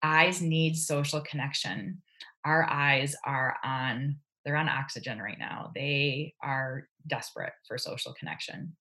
I's 0.03 0.43
need 0.43 0.77
social 0.77 1.21
connection. 1.21 2.03
Our 2.45 2.69
I's 2.69 3.15
are 3.25 3.57
on 3.65 4.17
they're 4.45 4.57
on 4.57 4.69
oxygen 4.69 5.19
right 5.19 5.39
now. 5.39 5.71
They 5.75 6.35
are 6.43 6.89
desperate 7.07 7.53
for 7.67 7.77
social 7.79 8.15
connection. 8.15 8.77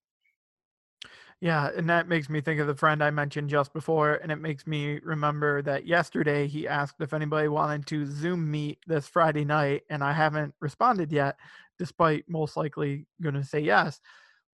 Yeah, 1.40 1.70
and 1.76 1.88
that 1.90 2.08
makes 2.08 2.30
me 2.30 2.42
think 2.42 2.60
of 2.60 2.66
the 2.66 2.76
friend 2.76 3.04
I 3.04 3.12
mentioned 3.12 3.50
just 3.50 3.72
before, 3.72 4.16
and 4.16 4.32
it 4.32 4.38
makes 4.38 4.66
me 4.66 5.00
remember 5.04 5.62
that 5.62 5.86
yesterday 5.86 6.48
he 6.48 6.68
asked 6.68 6.96
if 7.00 7.14
anybody 7.14 7.48
wanted 7.48 7.86
to 7.88 8.08
Zoom 8.08 8.50
meet 8.50 8.80
this 8.88 9.08
Friday 9.08 9.46
night, 9.46 9.84
and 9.92 10.04
I 10.04 10.14
haven't 10.14 10.56
responded 10.60 11.12
yet, 11.12 11.38
despite 11.78 12.26
most 12.28 12.58
likely 12.58 13.06
going 13.22 13.36
to 13.36 13.44
say 13.44 13.60
yes. 13.60 14.02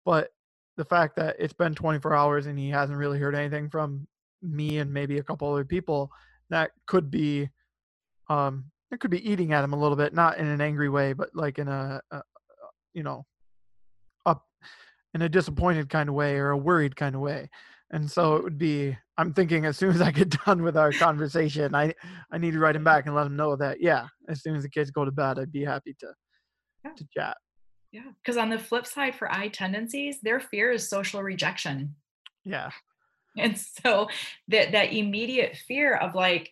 But 0.03 0.31
the 0.75 0.83
fact 0.83 1.15
that 1.15 1.37
it's 1.39 1.53
been 1.53 1.73
24 1.73 2.13
hours 2.13 2.47
and 2.47 2.59
he 2.59 2.69
hasn't 2.69 2.97
really 2.97 3.19
heard 3.19 3.35
anything 3.35 3.69
from 3.69 4.05
me 4.41 4.79
and 4.79 4.93
maybe 4.93 5.19
a 5.19 5.23
couple 5.23 5.49
other 5.53 5.63
people, 5.63 6.11
that 6.49 6.71
could 6.85 7.09
be, 7.09 7.49
um, 8.29 8.65
it 8.91 8.99
could 8.99 9.11
be 9.11 9.29
eating 9.29 9.53
at 9.53 9.63
him 9.63 9.71
a 9.71 9.79
little 9.79 9.95
bit, 9.95 10.13
not 10.13 10.37
in 10.37 10.47
an 10.47 10.59
angry 10.59 10.89
way, 10.89 11.13
but 11.13 11.29
like 11.33 11.59
in 11.59 11.69
a, 11.69 12.01
a, 12.11 12.21
you 12.93 13.03
know, 13.03 13.25
in 15.13 15.21
a 15.21 15.29
disappointed 15.29 15.89
kind 15.89 16.09
of 16.09 16.15
way 16.15 16.35
or 16.35 16.49
a 16.49 16.57
worried 16.57 16.95
kind 16.95 17.15
of 17.15 17.21
way. 17.21 17.49
And 17.91 18.09
so 18.09 18.35
it 18.35 18.43
would 18.43 18.57
be 18.57 18.97
I'm 19.17 19.33
thinking 19.33 19.65
as 19.65 19.77
soon 19.77 19.91
as 19.91 20.01
I 20.01 20.11
get 20.11 20.29
done 20.45 20.63
with 20.63 20.75
our 20.75 20.91
conversation, 20.91 21.75
I 21.75 21.93
I 22.31 22.37
need 22.37 22.53
to 22.53 22.59
write 22.59 22.75
him 22.75 22.79
mm-hmm. 22.79 22.85
back 22.85 23.05
and 23.05 23.15
let 23.15 23.27
him 23.27 23.35
know 23.35 23.55
that 23.55 23.81
yeah, 23.81 24.07
as 24.27 24.41
soon 24.41 24.55
as 24.55 24.63
the 24.63 24.69
kids 24.69 24.91
go 24.91 25.05
to 25.05 25.11
bed, 25.11 25.39
I'd 25.39 25.51
be 25.51 25.63
happy 25.63 25.95
to 25.99 26.13
yeah. 26.83 26.91
to 26.91 27.07
chat. 27.15 27.37
Yeah, 27.91 28.11
because 28.23 28.37
on 28.37 28.49
the 28.49 28.57
flip 28.57 28.87
side 28.87 29.13
for 29.13 29.31
I 29.31 29.49
tendencies, 29.49 30.19
their 30.21 30.39
fear 30.39 30.71
is 30.71 30.89
social 30.89 31.21
rejection. 31.21 31.95
Yeah. 32.43 32.71
And 33.35 33.57
so 33.57 34.09
that 34.49 34.73
that 34.73 34.93
immediate 34.93 35.57
fear 35.57 35.95
of 35.95 36.13
like 36.13 36.51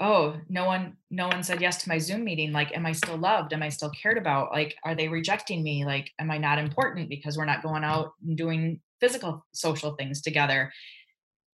oh 0.00 0.36
no 0.48 0.64
one 0.64 0.96
no 1.10 1.26
one 1.26 1.42
said 1.42 1.60
yes 1.60 1.82
to 1.82 1.88
my 1.88 1.98
zoom 1.98 2.22
meeting 2.24 2.52
like 2.52 2.74
am 2.76 2.86
i 2.86 2.92
still 2.92 3.16
loved? 3.16 3.52
Am 3.52 3.62
i 3.62 3.68
still 3.68 3.90
cared 3.90 4.18
about? 4.18 4.52
Like 4.52 4.76
are 4.84 4.94
they 4.94 5.08
rejecting 5.08 5.62
me? 5.62 5.84
Like 5.84 6.10
am 6.18 6.30
i 6.30 6.38
not 6.38 6.58
important 6.58 7.08
because 7.08 7.36
we're 7.36 7.44
not 7.44 7.62
going 7.62 7.84
out 7.84 8.12
and 8.26 8.36
doing 8.36 8.80
physical 9.00 9.44
social 9.52 9.94
things 9.96 10.22
together? 10.22 10.72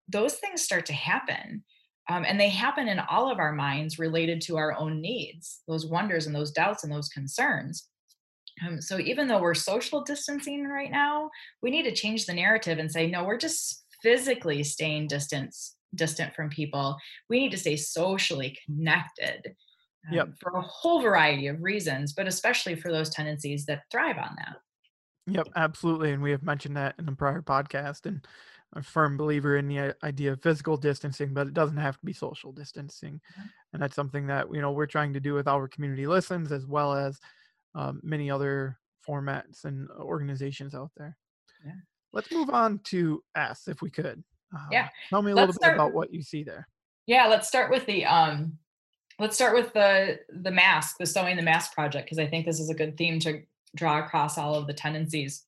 Those 0.09 0.35
things 0.35 0.61
start 0.61 0.85
to 0.87 0.93
happen 0.93 1.63
um, 2.09 2.25
and 2.27 2.39
they 2.39 2.49
happen 2.49 2.87
in 2.87 2.99
all 2.99 3.31
of 3.31 3.39
our 3.39 3.53
minds 3.53 3.99
related 3.99 4.41
to 4.41 4.57
our 4.57 4.73
own 4.73 5.01
needs 5.01 5.61
those 5.67 5.85
wonders 5.85 6.25
and 6.25 6.35
those 6.35 6.51
doubts 6.51 6.83
and 6.83 6.91
those 6.91 7.09
concerns. 7.09 7.87
Um, 8.65 8.81
so 8.81 8.99
even 8.99 9.27
though 9.27 9.41
we're 9.41 9.53
social 9.53 10.03
distancing 10.03 10.67
right 10.67 10.91
now 10.91 11.29
we 11.61 11.71
need 11.71 11.83
to 11.83 11.93
change 11.93 12.25
the 12.25 12.33
narrative 12.33 12.79
and 12.79 12.91
say 12.91 13.07
no 13.07 13.23
we're 13.23 13.37
just 13.37 13.85
physically 14.03 14.63
staying 14.63 15.07
distance 15.07 15.75
distant 15.95 16.33
from 16.33 16.49
people 16.49 16.97
we 17.29 17.39
need 17.39 17.51
to 17.51 17.57
stay 17.57 17.75
socially 17.75 18.57
connected 18.65 19.55
um, 20.09 20.13
yep. 20.13 20.27
for 20.39 20.51
a 20.53 20.61
whole 20.61 21.01
variety 21.01 21.47
of 21.47 21.61
reasons 21.61 22.13
but 22.13 22.27
especially 22.27 22.75
for 22.75 22.91
those 22.91 23.09
tendencies 23.09 23.65
that 23.65 23.83
thrive 23.91 24.17
on 24.17 24.35
that 24.37 24.55
yep 25.27 25.47
absolutely 25.55 26.11
and 26.11 26.21
we 26.21 26.31
have 26.31 26.43
mentioned 26.43 26.75
that 26.75 26.95
in 26.99 27.07
a 27.07 27.15
prior 27.15 27.41
podcast 27.41 28.05
and 28.05 28.25
a 28.73 28.81
firm 28.81 29.17
believer 29.17 29.57
in 29.57 29.67
the 29.67 29.93
idea 30.03 30.31
of 30.31 30.41
physical 30.41 30.77
distancing 30.77 31.33
but 31.33 31.47
it 31.47 31.53
doesn't 31.53 31.77
have 31.77 31.99
to 31.99 32.05
be 32.05 32.13
social 32.13 32.51
distancing 32.51 33.19
mm-hmm. 33.33 33.47
and 33.73 33.81
that's 33.81 33.95
something 33.95 34.27
that 34.27 34.47
you 34.53 34.61
know 34.61 34.71
we're 34.71 34.85
trying 34.85 35.13
to 35.13 35.19
do 35.19 35.33
with 35.33 35.47
our 35.47 35.67
community 35.67 36.07
listens 36.07 36.51
as 36.51 36.65
well 36.65 36.93
as 36.93 37.19
um, 37.75 37.99
many 38.03 38.31
other 38.31 38.77
formats 39.07 39.65
and 39.65 39.89
organizations 39.99 40.73
out 40.73 40.91
there 40.95 41.17
yeah. 41.65 41.73
let's 42.13 42.31
move 42.31 42.49
on 42.49 42.79
to 42.79 43.21
s 43.35 43.67
if 43.67 43.81
we 43.81 43.89
could 43.89 44.23
yeah. 44.71 44.89
Tell 45.09 45.21
me 45.21 45.31
a 45.31 45.35
little 45.35 45.55
bit 45.59 45.73
about 45.73 45.93
what 45.93 46.13
you 46.13 46.21
see 46.21 46.43
there. 46.43 46.67
Yeah, 47.07 47.27
let's 47.27 47.47
start 47.47 47.71
with 47.71 47.85
the 47.85 48.05
um 48.05 48.57
let's 49.19 49.35
start 49.35 49.55
with 49.55 49.73
the 49.73 50.19
the 50.29 50.51
mask, 50.51 50.97
the 50.99 51.05
sewing 51.05 51.37
the 51.37 51.43
mask 51.43 51.73
project 51.73 52.05
because 52.05 52.19
I 52.19 52.27
think 52.27 52.45
this 52.45 52.59
is 52.59 52.69
a 52.69 52.75
good 52.75 52.97
theme 52.97 53.19
to 53.21 53.41
draw 53.75 53.99
across 53.99 54.37
all 54.37 54.55
of 54.55 54.67
the 54.67 54.73
tendencies. 54.73 55.43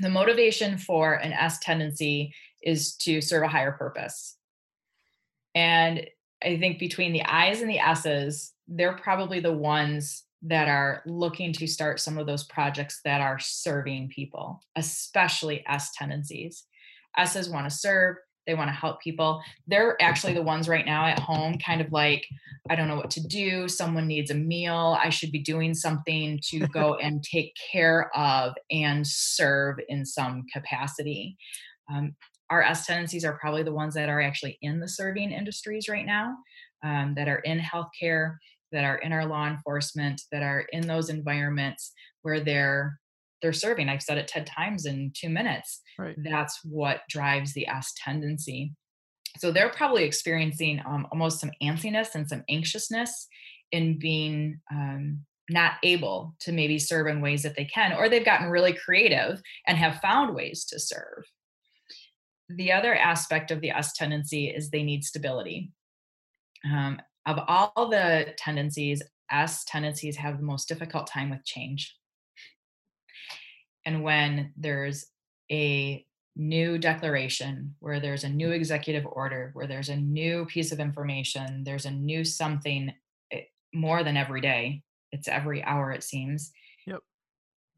The 0.00 0.08
motivation 0.08 0.78
for 0.78 1.14
an 1.14 1.32
S 1.32 1.58
tendency 1.58 2.32
is 2.62 2.94
to 2.96 3.20
serve 3.20 3.42
a 3.42 3.48
higher 3.48 3.72
purpose. 3.72 4.36
And 5.54 6.06
I 6.42 6.58
think 6.58 6.78
between 6.78 7.12
the 7.12 7.24
I's 7.24 7.60
and 7.60 7.70
the 7.70 7.80
S's, 7.80 8.52
they're 8.68 8.96
probably 8.96 9.40
the 9.40 9.52
ones 9.52 10.24
that 10.42 10.68
are 10.68 11.02
looking 11.04 11.52
to 11.52 11.66
start 11.66 11.98
some 11.98 12.16
of 12.16 12.26
those 12.26 12.44
projects 12.44 13.00
that 13.04 13.20
are 13.20 13.40
serving 13.40 14.08
people, 14.08 14.62
especially 14.76 15.64
S 15.66 15.90
tendencies. 15.92 16.64
S's 17.16 17.48
want 17.48 17.68
to 17.68 17.76
serve, 17.76 18.16
they 18.48 18.54
want 18.54 18.68
to 18.68 18.74
help 18.74 19.00
people. 19.00 19.40
They're 19.66 19.96
actually 20.02 20.32
the 20.32 20.42
ones 20.42 20.68
right 20.68 20.86
now 20.86 21.04
at 21.04 21.18
home 21.18 21.58
kind 21.58 21.82
of 21.82 21.92
like 21.92 22.26
i 22.70 22.74
don't 22.74 22.88
know 22.88 22.96
what 22.96 23.10
to 23.10 23.26
do. 23.26 23.68
Someone 23.68 24.08
needs 24.08 24.30
a 24.30 24.34
meal. 24.34 24.98
I 25.00 25.10
should 25.10 25.30
be 25.30 25.38
doing 25.38 25.74
something 25.74 26.40
to 26.48 26.66
go 26.68 26.94
and 27.02 27.22
take 27.22 27.54
care 27.70 28.10
of 28.16 28.54
and 28.70 29.06
serve 29.06 29.76
in 29.88 30.04
some 30.04 30.44
capacity. 30.52 31.36
Um, 31.92 32.16
our 32.50 32.62
s 32.62 32.86
tendencies 32.86 33.24
are 33.24 33.38
probably 33.38 33.62
the 33.62 33.72
ones 33.72 33.94
that 33.94 34.08
are 34.08 34.22
actually 34.22 34.58
in 34.62 34.80
the 34.80 34.88
serving 34.88 35.30
industries 35.30 35.88
right 35.88 36.06
now 36.06 36.34
um, 36.82 37.14
that 37.16 37.28
are 37.28 37.40
in 37.40 37.58
healthcare 37.58 38.36
that 38.72 38.84
are 38.84 38.96
in 38.96 39.12
our 39.12 39.26
law 39.26 39.46
enforcement 39.46 40.22
that 40.32 40.42
are 40.42 40.60
in 40.72 40.86
those 40.86 41.10
environments 41.10 41.92
where 42.22 42.40
they're 42.40 42.98
they're 43.40 43.52
serving. 43.52 43.88
I've 43.88 44.02
said 44.02 44.18
it 44.18 44.28
10 44.28 44.44
times 44.44 44.86
in 44.86 45.12
two 45.14 45.28
minutes. 45.28 45.80
Right. 45.98 46.16
That's 46.18 46.58
what 46.64 47.02
drives 47.08 47.52
the 47.52 47.66
S 47.68 47.92
tendency. 47.96 48.72
So 49.36 49.52
they're 49.52 49.70
probably 49.70 50.04
experiencing 50.04 50.80
um, 50.86 51.06
almost 51.12 51.40
some 51.40 51.50
antsiness 51.62 52.14
and 52.14 52.28
some 52.28 52.42
anxiousness 52.48 53.28
in 53.70 53.98
being 53.98 54.60
um, 54.70 55.20
not 55.50 55.74
able 55.82 56.34
to 56.40 56.52
maybe 56.52 56.78
serve 56.78 57.06
in 57.06 57.20
ways 57.20 57.42
that 57.42 57.56
they 57.56 57.64
can, 57.64 57.92
or 57.92 58.08
they've 58.08 58.24
gotten 58.24 58.48
really 58.48 58.72
creative 58.72 59.40
and 59.66 59.78
have 59.78 60.00
found 60.00 60.34
ways 60.34 60.64
to 60.66 60.78
serve. 60.78 61.24
The 62.48 62.72
other 62.72 62.94
aspect 62.94 63.50
of 63.50 63.60
the 63.60 63.70
S 63.70 63.92
tendency 63.92 64.48
is 64.48 64.70
they 64.70 64.82
need 64.82 65.04
stability. 65.04 65.70
Um, 66.64 67.00
of 67.26 67.38
all 67.46 67.90
the 67.90 68.34
tendencies, 68.38 69.02
S 69.30 69.64
tendencies 69.64 70.16
have 70.16 70.38
the 70.38 70.44
most 70.44 70.66
difficult 70.66 71.06
time 71.06 71.30
with 71.30 71.44
change 71.44 71.94
and 73.84 74.02
when 74.02 74.52
there's 74.56 75.06
a 75.50 76.04
new 76.36 76.78
declaration, 76.78 77.74
where 77.80 78.00
there's 78.00 78.24
a 78.24 78.28
new 78.28 78.50
executive 78.50 79.06
order, 79.06 79.50
where 79.54 79.66
there's 79.66 79.88
a 79.88 79.96
new 79.96 80.46
piece 80.46 80.72
of 80.72 80.80
information, 80.80 81.64
there's 81.64 81.84
a 81.84 81.90
new 81.90 82.24
something 82.24 82.92
eh, 83.32 83.42
more 83.74 84.04
than 84.04 84.16
every 84.16 84.40
day, 84.40 84.82
it's 85.10 85.28
every 85.28 85.62
hour, 85.64 85.90
it 85.90 86.04
seems. 86.04 86.52
Yep. 86.86 87.00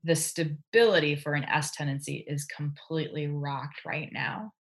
The 0.05 0.17
stability 0.17 1.17
for 1.17 1.35
an 1.35 1.45
S 1.45 1.71
tendency 1.73 2.25
is 2.27 2.45
completely 2.45 3.29
rocked 3.29 3.85
right 3.85 4.11
now. 4.13 4.53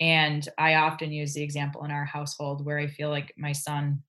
And 0.00 0.46
I 0.58 0.74
often 0.74 1.12
use 1.12 1.34
the 1.34 1.42
example 1.42 1.84
in 1.84 1.90
our 1.90 2.04
household 2.04 2.64
where 2.64 2.78
I 2.78 2.86
feel 2.86 3.08
like 3.08 3.32
my 3.38 3.52
son 3.52 4.02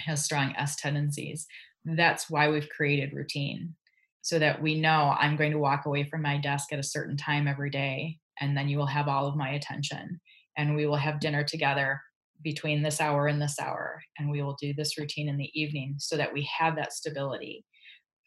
has 0.00 0.24
strong 0.24 0.54
S 0.56 0.76
tendencies. 0.76 1.46
That's 1.84 2.30
why 2.30 2.48
we've 2.48 2.68
created 2.68 3.12
routine 3.12 3.74
so 4.22 4.38
that 4.38 4.60
we 4.60 4.80
know 4.80 5.14
I'm 5.18 5.36
going 5.36 5.52
to 5.52 5.58
walk 5.58 5.86
away 5.86 6.04
from 6.04 6.22
my 6.22 6.38
desk 6.38 6.72
at 6.72 6.78
a 6.78 6.82
certain 6.84 7.16
time 7.16 7.48
every 7.48 7.70
day, 7.70 8.18
and 8.40 8.56
then 8.56 8.68
you 8.68 8.78
will 8.78 8.86
have 8.86 9.08
all 9.08 9.26
of 9.26 9.36
my 9.36 9.50
attention. 9.50 10.20
And 10.56 10.74
we 10.74 10.86
will 10.86 10.96
have 10.96 11.20
dinner 11.20 11.44
together 11.44 12.00
between 12.42 12.82
this 12.82 13.00
hour 13.00 13.26
and 13.26 13.40
this 13.40 13.58
hour, 13.60 14.02
and 14.18 14.30
we 14.30 14.42
will 14.42 14.56
do 14.60 14.72
this 14.74 14.98
routine 14.98 15.28
in 15.28 15.36
the 15.36 15.50
evening 15.54 15.96
so 15.98 16.16
that 16.16 16.32
we 16.32 16.48
have 16.58 16.76
that 16.76 16.92
stability. 16.92 17.64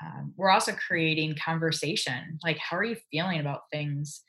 Um, 0.03 0.33
we're 0.35 0.49
also 0.49 0.73
creating 0.73 1.35
conversation 1.43 2.39
like, 2.43 2.57
how 2.57 2.77
are 2.77 2.83
you 2.83 2.97
feeling 3.11 3.39
about 3.39 3.61
things? 3.71 4.23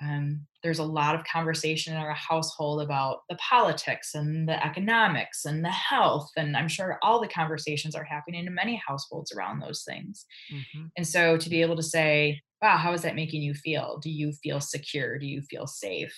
Um, 0.00 0.46
there's 0.62 0.78
a 0.78 0.84
lot 0.84 1.14
of 1.14 1.24
conversation 1.24 1.94
in 1.94 2.00
our 2.00 2.14
household 2.14 2.82
about 2.82 3.20
the 3.28 3.36
politics 3.36 4.14
and 4.14 4.48
the 4.48 4.64
economics 4.64 5.44
and 5.44 5.64
the 5.64 5.70
health. 5.70 6.30
And 6.36 6.56
I'm 6.56 6.68
sure 6.68 6.98
all 7.02 7.20
the 7.20 7.28
conversations 7.28 7.94
are 7.94 8.04
happening 8.04 8.46
in 8.46 8.54
many 8.54 8.80
households 8.86 9.32
around 9.32 9.60
those 9.60 9.84
things. 9.86 10.24
Mm-hmm. 10.52 10.86
And 10.96 11.06
so 11.06 11.36
to 11.36 11.50
be 11.50 11.62
able 11.62 11.76
to 11.76 11.82
say, 11.82 12.40
wow, 12.62 12.76
how 12.76 12.92
is 12.92 13.02
that 13.02 13.16
making 13.16 13.42
you 13.42 13.54
feel? 13.54 13.98
Do 14.02 14.10
you 14.10 14.32
feel 14.42 14.60
secure? 14.60 15.18
Do 15.18 15.26
you 15.26 15.42
feel 15.42 15.66
safe? 15.66 16.16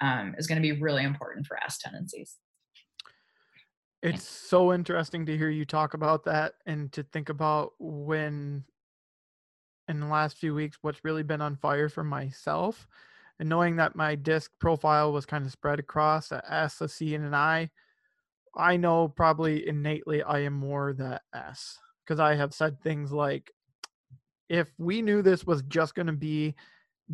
Um, 0.00 0.34
is 0.36 0.46
going 0.46 0.60
to 0.60 0.74
be 0.74 0.80
really 0.80 1.04
important 1.04 1.46
for 1.46 1.56
S 1.56 1.78
tendencies. 1.78 2.36
It's 4.02 4.28
so 4.28 4.74
interesting 4.74 5.24
to 5.24 5.36
hear 5.36 5.48
you 5.48 5.64
talk 5.64 5.94
about 5.94 6.24
that 6.24 6.54
and 6.66 6.92
to 6.92 7.02
think 7.02 7.30
about 7.30 7.72
when 7.78 8.64
in 9.88 10.00
the 10.00 10.06
last 10.06 10.38
few 10.38 10.54
weeks 10.54 10.78
what's 10.80 11.04
really 11.04 11.22
been 11.22 11.40
on 11.40 11.56
fire 11.56 11.88
for 11.88 12.04
myself 12.04 12.86
and 13.38 13.48
knowing 13.48 13.76
that 13.76 13.96
my 13.96 14.14
disc 14.14 14.50
profile 14.60 15.12
was 15.12 15.26
kind 15.26 15.44
of 15.44 15.52
spread 15.52 15.78
across 15.78 16.30
a 16.30 16.42
S, 16.48 16.80
a 16.80 16.88
C, 16.88 17.14
and 17.14 17.24
an 17.24 17.34
I, 17.34 17.70
I 18.56 18.76
know 18.76 19.08
probably 19.08 19.66
innately 19.66 20.22
I 20.22 20.40
am 20.40 20.52
more 20.52 20.92
the 20.92 21.20
S 21.34 21.78
because 22.04 22.20
I 22.20 22.34
have 22.34 22.54
said 22.54 22.80
things 22.80 23.10
like, 23.10 23.50
if 24.48 24.68
we 24.78 25.02
knew 25.02 25.22
this 25.22 25.44
was 25.44 25.62
just 25.62 25.94
going 25.94 26.06
to 26.06 26.12
be 26.12 26.54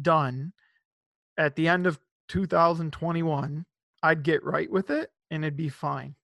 done 0.00 0.52
at 1.38 1.56
the 1.56 1.68
end 1.68 1.86
of 1.86 1.98
2021, 2.28 3.64
I'd 4.02 4.22
get 4.22 4.44
right 4.44 4.70
with 4.70 4.90
it 4.90 5.10
and 5.30 5.44
it'd 5.44 5.56
be 5.56 5.68
fine. 5.68 6.16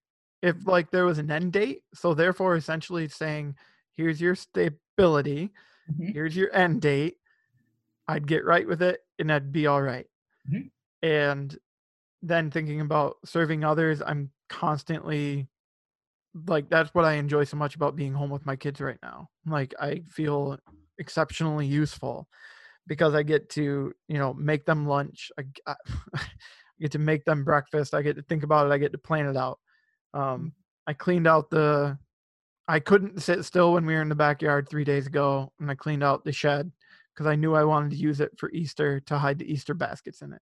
If 0.43 0.57
mm-hmm. 0.57 0.71
like 0.71 0.91
there 0.91 1.07
was 1.07 1.19
an 1.19 1.31
end 1.31 1.53
date, 1.53 1.83
so 1.95 2.13
therefore 2.13 2.57
essentially 2.57 3.09
saying, 3.09 3.55
here's 3.97 4.21
your 4.21 4.35
stability, 4.35 5.53
Mhm. 5.91 6.13
here's 6.15 6.37
your 6.37 6.55
end 6.55 6.83
date, 6.83 7.19
I'd 8.09 8.27
get 8.27 8.45
right 8.45 8.67
with 8.67 8.83
it 8.83 9.01
and 9.19 9.31
that'd 9.31 9.53
be 9.53 9.67
all 9.67 9.83
right. 9.83 10.07
Mhm. 10.49 10.71
And 11.03 11.59
then 12.23 12.51
thinking 12.51 12.81
about 12.81 13.19
serving 13.25 13.65
others, 13.65 14.03
I'm 14.03 14.33
constantly 14.49 15.49
like 16.47 16.69
that's 16.69 16.95
what 16.95 17.05
I 17.05 17.15
enjoy 17.15 17.45
so 17.45 17.57
much 17.57 17.77
about 17.77 17.97
being 17.97 18.13
home 18.13 18.31
with 18.31 18.45
my 18.47 18.57
kids 18.57 18.81
right 18.81 18.99
now. 19.03 19.31
Like 19.47 19.75
I 19.81 20.03
feel 20.11 20.59
exceptionally 20.99 21.67
useful 21.67 22.29
because 22.87 23.15
I 23.15 23.23
get 23.23 23.51
to, 23.51 23.95
you 24.09 24.19
know, 24.19 24.35
make 24.35 24.67
them 24.67 24.87
lunch. 24.87 25.31
I 25.67 25.77
get 26.81 26.93
to 26.93 26.99
make 26.99 27.25
them 27.25 27.45
breakfast. 27.45 27.95
I 27.95 28.03
get 28.03 28.17
to 28.17 28.23
think 28.23 28.43
about 28.43 28.67
it. 28.67 28.73
I 28.73 28.79
get 28.79 28.93
to 28.93 28.99
plan 28.99 29.27
it 29.27 29.37
out. 29.37 29.61
Um, 30.15 30.55
I 30.87 30.95
cleaned 30.95 31.27
out 31.27 31.51
the. 31.51 31.99
I 32.69 32.81
couldn't 32.81 33.23
sit 33.23 33.45
still 33.45 33.73
when 33.75 33.87
we 33.87 33.95
were 33.95 34.03
in 34.03 34.09
the 34.09 34.15
backyard 34.15 34.69
three 34.69 34.85
days 34.85 35.07
ago, 35.07 35.53
and 35.61 35.71
I 35.71 35.75
cleaned 35.75 36.03
out 36.03 36.25
the 36.25 36.33
shed 36.33 36.71
because 37.15 37.27
I 37.27 37.37
knew 37.37 37.55
I 37.55 37.65
wanted 37.65 37.91
to 37.91 37.97
use 37.97 38.21
it 38.21 38.33
for 38.37 38.51
Easter 38.51 39.01
to 39.01 39.19
hide 39.19 39.39
the 39.39 39.51
Easter 39.51 39.75
baskets 39.75 40.21
in 40.23 40.33
it. 40.33 40.43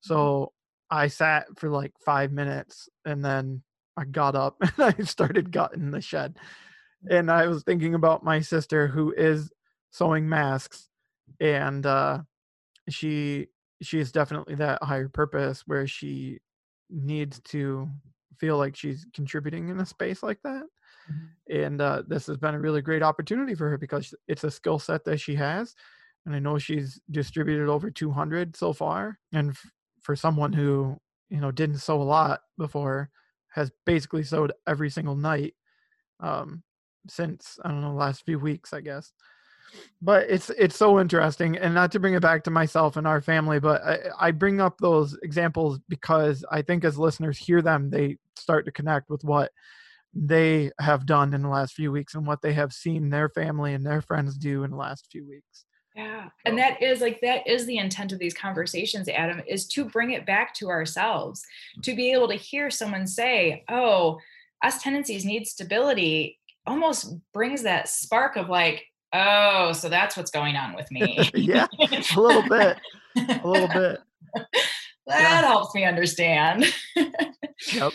So 0.00 0.52
I 0.90 1.08
sat 1.08 1.46
for 1.56 1.68
like 1.70 1.92
five 2.04 2.32
minutes, 2.32 2.88
and 3.04 3.24
then 3.24 3.62
I 3.96 4.04
got 4.04 4.34
up 4.34 4.56
and 4.60 4.72
I 4.98 5.02
started 5.04 5.52
gutting 5.52 5.90
the 5.90 6.00
shed. 6.00 6.36
And 7.08 7.30
I 7.30 7.46
was 7.46 7.62
thinking 7.62 7.94
about 7.94 8.24
my 8.24 8.40
sister 8.40 8.88
who 8.88 9.12
is 9.16 9.50
sewing 9.90 10.28
masks 10.28 10.88
and 11.40 11.84
uh 11.84 12.18
she 12.88 13.48
she 13.82 13.98
is 13.98 14.12
definitely 14.12 14.54
that 14.56 14.82
higher 14.82 15.08
purpose 15.08 15.62
where 15.66 15.86
she 15.86 16.38
needs 16.90 17.40
to 17.40 17.88
feel 18.38 18.58
like 18.58 18.76
she's 18.76 19.06
contributing 19.14 19.68
in 19.68 19.80
a 19.80 19.86
space 19.86 20.22
like 20.22 20.38
that. 20.44 20.64
And 21.50 21.80
uh, 21.80 22.02
this 22.06 22.26
has 22.26 22.36
been 22.36 22.54
a 22.54 22.60
really 22.60 22.80
great 22.80 23.02
opportunity 23.02 23.54
for 23.54 23.68
her 23.68 23.78
because 23.78 24.14
it's 24.28 24.44
a 24.44 24.50
skill 24.50 24.78
set 24.78 25.04
that 25.04 25.18
she 25.18 25.34
has 25.34 25.74
and 26.26 26.34
i 26.34 26.38
know 26.38 26.58
she's 26.58 27.00
distributed 27.10 27.68
over 27.68 27.90
200 27.90 28.56
so 28.56 28.72
far 28.72 29.18
and 29.32 29.50
f- 29.50 29.70
for 30.00 30.14
someone 30.14 30.52
who 30.52 30.96
you 31.28 31.40
know 31.40 31.50
didn't 31.50 31.78
sew 31.78 32.00
a 32.00 32.04
lot 32.04 32.40
before 32.58 33.10
has 33.48 33.70
basically 33.84 34.22
sewed 34.22 34.52
every 34.66 34.90
single 34.90 35.16
night 35.16 35.54
um 36.20 36.62
since 37.08 37.58
i 37.64 37.68
don't 37.68 37.80
know 37.80 37.94
last 37.94 38.24
few 38.24 38.38
weeks 38.38 38.72
i 38.72 38.80
guess. 38.80 39.12
But 40.02 40.28
it's 40.28 40.50
it's 40.50 40.76
so 40.76 40.98
interesting 40.98 41.56
and 41.56 41.72
not 41.72 41.92
to 41.92 42.00
bring 42.00 42.14
it 42.14 42.22
back 42.22 42.42
to 42.44 42.50
myself 42.50 42.96
and 42.96 43.06
our 43.06 43.20
family 43.20 43.60
but 43.60 43.82
I, 43.84 43.98
I 44.18 44.30
bring 44.32 44.60
up 44.60 44.78
those 44.78 45.16
examples 45.22 45.78
because 45.88 46.44
i 46.50 46.60
think 46.60 46.84
as 46.84 46.98
listeners 46.98 47.38
hear 47.38 47.62
them 47.62 47.88
they 47.88 48.16
start 48.34 48.64
to 48.64 48.72
connect 48.72 49.08
with 49.10 49.22
what 49.22 49.52
they 50.12 50.70
have 50.80 51.06
done 51.06 51.32
in 51.34 51.42
the 51.42 51.48
last 51.48 51.74
few 51.74 51.92
weeks 51.92 52.14
and 52.14 52.26
what 52.26 52.42
they 52.42 52.52
have 52.52 52.72
seen 52.72 53.10
their 53.10 53.28
family 53.28 53.74
and 53.74 53.86
their 53.86 54.02
friends 54.02 54.36
do 54.36 54.64
in 54.64 54.70
the 54.70 54.76
last 54.76 55.06
few 55.10 55.26
weeks 55.26 55.64
Yeah. 55.94 56.28
And 56.44 56.58
that 56.58 56.82
is 56.82 57.00
like 57.00 57.20
that 57.22 57.46
is 57.46 57.66
the 57.66 57.78
intent 57.78 58.12
of 58.12 58.18
these 58.18 58.34
conversations, 58.34 59.08
Adam, 59.08 59.42
is 59.46 59.66
to 59.68 59.84
bring 59.84 60.12
it 60.12 60.26
back 60.26 60.54
to 60.54 60.68
ourselves, 60.68 61.42
mm. 61.78 61.82
to 61.82 61.94
be 61.94 62.12
able 62.12 62.28
to 62.28 62.34
hear 62.34 62.70
someone 62.70 63.06
say, 63.06 63.64
Oh, 63.68 64.18
us 64.62 64.82
tendencies 64.82 65.24
need 65.24 65.46
stability, 65.46 66.38
almost 66.66 67.14
brings 67.32 67.62
that 67.62 67.88
spark 67.88 68.36
of 68.36 68.48
like, 68.48 68.84
oh, 69.12 69.72
so 69.72 69.88
that's 69.88 70.16
what's 70.16 70.30
going 70.30 70.56
on 70.56 70.74
with 70.74 70.90
me. 70.90 71.30
yeah 71.34 71.66
a 71.80 72.20
little 72.20 72.48
bit 72.48 72.78
a 73.16 73.46
little 73.46 73.68
bit 73.68 73.98
that 75.06 75.44
helps 75.44 75.74
me 75.74 75.84
understand. 75.84 76.64
yep 77.72 77.92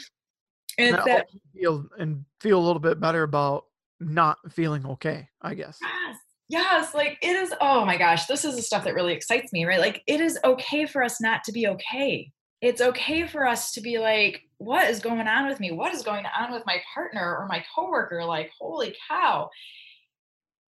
And 0.78 0.90
and 0.90 0.98
that 0.98 1.06
that 1.06 1.28
feel 1.54 1.88
and 1.98 2.26
feel 2.42 2.60
a 2.60 2.66
little 2.66 2.80
bit 2.80 3.00
better 3.00 3.24
about 3.24 3.66
not 4.00 4.38
feeling 4.52 4.86
okay 4.86 5.30
i 5.42 5.54
guess. 5.54 5.80
Yes 5.82 6.18
yes 6.48 6.94
like 6.94 7.18
it 7.22 7.36
is 7.36 7.54
oh 7.60 7.86
my 7.86 7.98
gosh 7.98 8.28
this 8.28 8.46
is 8.46 8.56
the 8.56 8.62
stuff 8.62 8.84
that 8.84 8.94
really 8.94 9.14
excites 9.14 9.52
me 9.52 9.66
right? 9.66 9.80
Like 9.80 10.04
it 10.08 10.22
is 10.22 10.40
okay 10.44 10.86
for 10.86 11.04
us 11.04 11.22
not 11.22 11.44
to 11.46 11.52
be 11.52 11.68
okay. 11.68 12.32
It's 12.62 12.82
okay 12.82 13.28
for 13.28 13.46
us 13.46 13.74
to 13.74 13.82
be 13.82 14.00
like 14.00 14.42
what 14.58 14.90
is 14.90 15.00
going 15.00 15.28
on 15.28 15.48
with 15.48 15.60
me? 15.60 15.72
What 15.72 15.94
is 15.94 16.02
going 16.02 16.26
on 16.26 16.52
with 16.52 16.66
my 16.66 16.82
partner 16.94 17.36
or 17.38 17.48
my 17.48 17.64
coworker? 17.76 18.24
Like 18.24 18.52
holy 18.60 18.96
cow. 19.08 19.50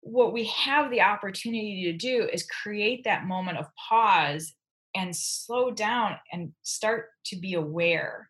What 0.01 0.33
we 0.33 0.45
have 0.45 0.91
the 0.91 1.01
opportunity 1.01 1.83
to 1.85 1.93
do 1.93 2.27
is 2.31 2.45
create 2.63 3.03
that 3.05 3.25
moment 3.25 3.57
of 3.57 3.67
pause 3.89 4.53
and 4.95 5.15
slow 5.15 5.71
down 5.71 6.17
and 6.31 6.51
start 6.61 7.07
to 7.25 7.35
be 7.35 7.55
aware 7.55 8.29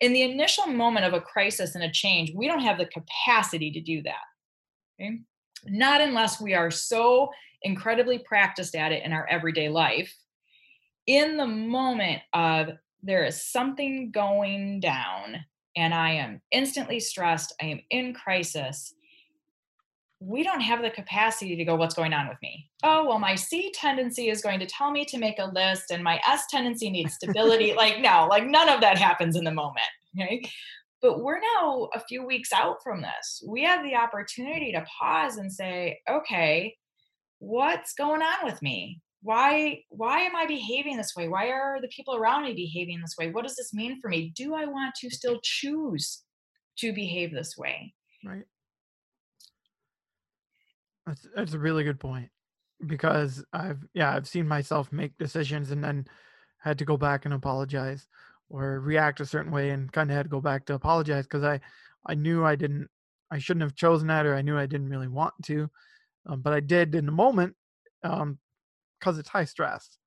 in 0.00 0.12
the 0.12 0.22
initial 0.22 0.66
moment 0.66 1.06
of 1.06 1.12
a 1.12 1.20
crisis 1.20 1.74
and 1.74 1.84
a 1.84 1.90
change 1.90 2.32
we 2.34 2.46
don't 2.46 2.60
have 2.60 2.78
the 2.78 2.86
capacity 2.86 3.70
to 3.70 3.80
do 3.80 4.02
that 4.02 4.24
okay? 5.00 5.18
not 5.66 6.00
unless 6.00 6.40
we 6.40 6.54
are 6.54 6.70
so 6.70 7.30
incredibly 7.62 8.18
practiced 8.18 8.74
at 8.74 8.92
it 8.92 9.04
in 9.04 9.12
our 9.12 9.26
everyday 9.28 9.68
life 9.68 10.14
in 11.06 11.36
the 11.36 11.46
moment 11.46 12.20
of 12.32 12.70
there 13.02 13.24
is 13.24 13.42
something 13.42 14.10
going 14.10 14.80
down 14.80 15.36
and 15.76 15.94
i 15.94 16.10
am 16.10 16.40
instantly 16.50 17.00
stressed 17.00 17.54
i 17.60 17.66
am 17.66 17.80
in 17.90 18.12
crisis 18.14 18.94
we 20.22 20.42
don't 20.42 20.60
have 20.60 20.82
the 20.82 20.90
capacity 20.90 21.56
to 21.56 21.64
go 21.64 21.74
what's 21.74 21.94
going 21.94 22.12
on 22.12 22.28
with 22.28 22.36
me 22.42 22.68
oh 22.82 23.06
well 23.06 23.18
my 23.18 23.34
c 23.34 23.72
tendency 23.74 24.28
is 24.28 24.42
going 24.42 24.60
to 24.60 24.66
tell 24.66 24.90
me 24.90 25.04
to 25.04 25.18
make 25.18 25.38
a 25.38 25.46
list 25.54 25.90
and 25.90 26.04
my 26.04 26.20
s 26.28 26.44
tendency 26.50 26.90
needs 26.90 27.14
stability 27.14 27.72
like 27.76 28.00
no 28.00 28.26
like 28.28 28.46
none 28.46 28.68
of 28.68 28.80
that 28.80 28.98
happens 28.98 29.34
in 29.34 29.44
the 29.44 29.50
moment 29.50 29.86
okay 30.20 30.42
but 31.02 31.22
we're 31.22 31.40
now 31.40 31.88
a 31.94 32.00
few 32.00 32.24
weeks 32.24 32.52
out 32.52 32.82
from 32.82 33.00
this. 33.00 33.42
We 33.46 33.62
have 33.64 33.82
the 33.82 33.94
opportunity 33.94 34.72
to 34.72 34.84
pause 34.98 35.36
and 35.36 35.52
say, 35.52 36.00
okay, 36.08 36.76
what's 37.38 37.94
going 37.94 38.22
on 38.22 38.44
with 38.44 38.60
me? 38.60 39.00
Why 39.22 39.82
why 39.90 40.20
am 40.20 40.34
I 40.34 40.46
behaving 40.46 40.96
this 40.96 41.14
way? 41.16 41.28
Why 41.28 41.48
are 41.50 41.78
the 41.80 41.88
people 41.88 42.16
around 42.16 42.44
me 42.44 42.54
behaving 42.54 43.00
this 43.00 43.16
way? 43.18 43.30
What 43.30 43.44
does 43.44 43.56
this 43.56 43.74
mean 43.74 44.00
for 44.00 44.08
me? 44.08 44.32
Do 44.34 44.54
I 44.54 44.64
want 44.66 44.94
to 44.96 45.10
still 45.10 45.40
choose 45.42 46.22
to 46.78 46.92
behave 46.92 47.32
this 47.32 47.56
way? 47.56 47.94
right 48.24 48.44
that's 51.10 51.26
that's 51.34 51.54
a 51.54 51.58
really 51.58 51.84
good 51.84 52.00
point 52.00 52.28
because 52.86 53.44
i've 53.52 53.84
yeah 53.94 54.14
i've 54.14 54.28
seen 54.28 54.46
myself 54.46 54.90
make 54.92 55.16
decisions 55.18 55.70
and 55.70 55.82
then 55.82 56.06
had 56.58 56.78
to 56.78 56.84
go 56.84 56.96
back 56.96 57.24
and 57.24 57.34
apologize 57.34 58.06
or 58.48 58.80
react 58.80 59.20
a 59.20 59.26
certain 59.26 59.52
way 59.52 59.70
and 59.70 59.92
kind 59.92 60.10
of 60.10 60.16
had 60.16 60.24
to 60.24 60.30
go 60.30 60.40
back 60.40 60.64
to 60.64 60.74
apologize 60.74 61.24
because 61.24 61.44
i 61.44 61.60
i 62.06 62.14
knew 62.14 62.44
i 62.44 62.56
didn't 62.56 62.88
i 63.30 63.38
shouldn't 63.38 63.62
have 63.62 63.74
chosen 63.74 64.08
that 64.08 64.24
or 64.26 64.34
i 64.34 64.42
knew 64.42 64.56
i 64.56 64.66
didn't 64.66 64.88
really 64.88 65.08
want 65.08 65.34
to 65.42 65.68
um, 66.26 66.40
but 66.40 66.52
i 66.52 66.60
did 66.60 66.94
in 66.94 67.06
the 67.06 67.12
moment 67.12 67.54
um 68.02 68.38
because 68.98 69.18
it's 69.18 69.28
high 69.28 69.44
stress 69.44 69.98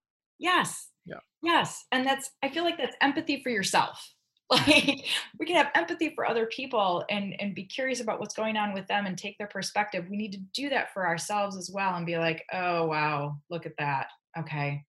Yes. 0.43 0.89
Yeah. 1.05 1.19
Yes. 1.41 1.85
And 1.91 2.05
that's 2.05 2.29
I 2.41 2.49
feel 2.49 2.63
like 2.63 2.77
that's 2.77 2.95
empathy 3.01 3.41
for 3.43 3.49
yourself. 3.49 4.13
Like 4.49 5.05
we 5.39 5.45
can 5.45 5.55
have 5.55 5.71
empathy 5.73 6.13
for 6.13 6.27
other 6.27 6.45
people 6.45 7.03
and 7.09 7.33
and 7.39 7.55
be 7.55 7.63
curious 7.63 8.01
about 8.01 8.19
what's 8.19 8.35
going 8.35 8.55
on 8.55 8.73
with 8.73 8.85
them 8.87 9.05
and 9.05 9.17
take 9.17 9.37
their 9.37 9.47
perspective. 9.47 10.05
We 10.09 10.17
need 10.17 10.33
to 10.33 10.39
do 10.53 10.69
that 10.69 10.93
for 10.93 11.07
ourselves 11.07 11.57
as 11.57 11.71
well 11.73 11.95
and 11.95 12.05
be 12.05 12.17
like, 12.17 12.43
"Oh, 12.53 12.85
wow, 12.85 13.37
look 13.49 13.65
at 13.65 13.77
that. 13.79 14.07
Okay. 14.37 14.83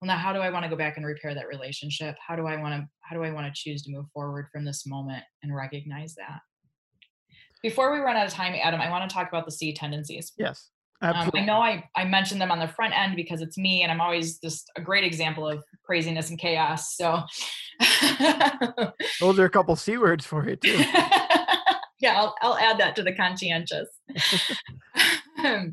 Well, 0.00 0.08
now 0.08 0.16
how 0.16 0.32
do 0.32 0.40
I 0.40 0.50
want 0.50 0.64
to 0.64 0.68
go 0.68 0.76
back 0.76 0.96
and 0.96 1.06
repair 1.06 1.34
that 1.34 1.48
relationship? 1.48 2.16
How 2.26 2.34
do 2.34 2.46
I 2.46 2.56
want 2.56 2.74
to 2.74 2.88
how 3.02 3.14
do 3.14 3.22
I 3.22 3.30
want 3.30 3.46
to 3.46 3.52
choose 3.54 3.82
to 3.82 3.92
move 3.92 4.06
forward 4.12 4.48
from 4.50 4.64
this 4.64 4.86
moment 4.86 5.22
and 5.42 5.54
recognize 5.54 6.14
that?" 6.16 6.40
Before 7.62 7.92
we 7.92 8.00
run 8.00 8.16
out 8.16 8.26
of 8.26 8.32
time, 8.32 8.54
Adam, 8.60 8.80
I 8.80 8.90
want 8.90 9.08
to 9.08 9.14
talk 9.14 9.28
about 9.28 9.44
the 9.44 9.52
C 9.52 9.72
tendencies. 9.72 10.32
yes 10.36 10.70
Um, 11.04 11.30
I 11.34 11.44
know 11.44 11.58
I, 11.58 11.84
I 11.94 12.04
mentioned 12.04 12.40
them 12.40 12.50
on 12.50 12.58
the 12.58 12.68
front 12.68 12.98
end 12.98 13.14
because 13.14 13.42
it's 13.42 13.58
me 13.58 13.82
and 13.82 13.92
I'm 13.92 14.00
always 14.00 14.38
just 14.38 14.70
a 14.76 14.80
great 14.80 15.04
example 15.04 15.46
of 15.46 15.62
craziness 15.84 16.30
and 16.30 16.38
chaos. 16.38 16.96
So, 16.96 17.22
those 19.20 19.38
are 19.38 19.44
a 19.44 19.50
couple 19.50 19.76
c 19.76 19.98
words 19.98 20.24
for 20.24 20.48
you 20.48 20.56
too 20.56 20.82
yeah, 22.00 22.18
I'll, 22.20 22.34
I'll 22.42 22.56
add 22.56 22.78
that 22.78 22.96
to 22.96 23.02
the 23.02 23.12
conscientious. 23.12 23.88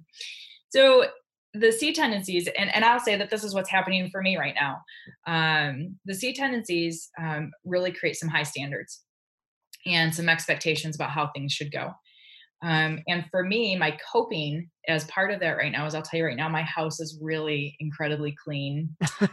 so, 0.70 1.06
the 1.54 1.72
C 1.72 1.92
tendencies, 1.92 2.48
and, 2.58 2.74
and 2.74 2.86
I'll 2.86 3.02
say 3.02 3.18
that 3.18 3.30
this 3.30 3.44
is 3.44 3.54
what's 3.54 3.70
happening 3.70 4.10
for 4.10 4.22
me 4.22 4.38
right 4.38 4.56
now. 4.56 4.78
Um, 5.28 5.98
the 6.06 6.14
C 6.14 6.34
tendencies 6.34 7.10
um, 7.20 7.52
really 7.66 7.92
create 7.92 8.16
some 8.16 8.30
high 8.30 8.44
standards 8.44 9.02
and 9.86 10.16
some 10.16 10.30
expectations 10.30 10.96
about 10.96 11.10
how 11.10 11.30
things 11.36 11.52
should 11.52 11.72
go. 11.72 11.92
Um, 12.64 13.00
and 13.08 13.26
for 13.32 13.44
me, 13.44 13.76
my 13.76 13.98
coping 14.12 14.70
as 14.88 15.06
part 15.06 15.32
of 15.32 15.40
that 15.40 15.58
right 15.58 15.72
now 15.72 15.86
is 15.86 15.96
I'll 15.96 16.02
tell 16.02 16.20
you 16.20 16.26
right 16.26 16.38
now, 16.38 16.48
my 16.48 16.62
house 16.62 17.00
is 17.00 17.18
really 17.22 17.76
incredibly 17.80 18.36
clean. 18.44 18.96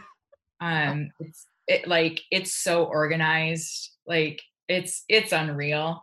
Um, 0.61 1.11
it's 1.19 1.45
it 1.67 1.87
like 1.87 2.21
it's 2.31 2.55
so 2.55 2.85
organized, 2.85 3.91
like 4.07 4.41
it's 4.67 5.03
it's 5.07 5.31
unreal. 5.31 6.01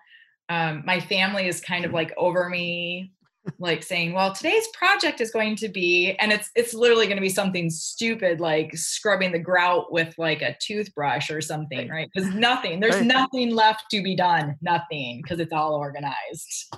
Um, 0.49 0.83
my 0.87 1.01
family 1.01 1.49
is 1.49 1.61
kind 1.61 1.85
of 1.85 1.93
like 1.93 2.15
over 2.17 2.49
me 2.49 3.13
like 3.59 3.83
saying, 3.83 4.13
"Well, 4.13 4.33
today's 4.33 4.67
project 4.69 5.21
is 5.21 5.31
going 5.31 5.57
to 5.57 5.69
be," 5.69 6.13
and 6.19 6.33
it's 6.33 6.51
it's 6.55 6.75
literally 6.75 7.07
going 7.07 7.17
to 7.17 7.23
be 7.23 7.29
something 7.29 7.71
stupid 7.71 8.41
like 8.41 8.77
scrubbing 8.77 9.33
the 9.33 9.39
grout 9.39 9.93
with 9.93 10.15
like 10.19 10.43
a 10.43 10.57
toothbrush 10.61 11.31
or 11.31 11.41
something, 11.41 11.89
right? 11.89 12.09
Because 12.13 12.33
nothing, 12.35 12.81
there's 12.81 13.03
nothing 13.03 13.55
left 13.55 13.85
to 13.91 14.03
be 14.03 14.17
done, 14.17 14.57
nothing, 14.63 15.21
because 15.23 15.41
it's 15.41 15.53
all 15.53 15.75
organized. 15.75 16.75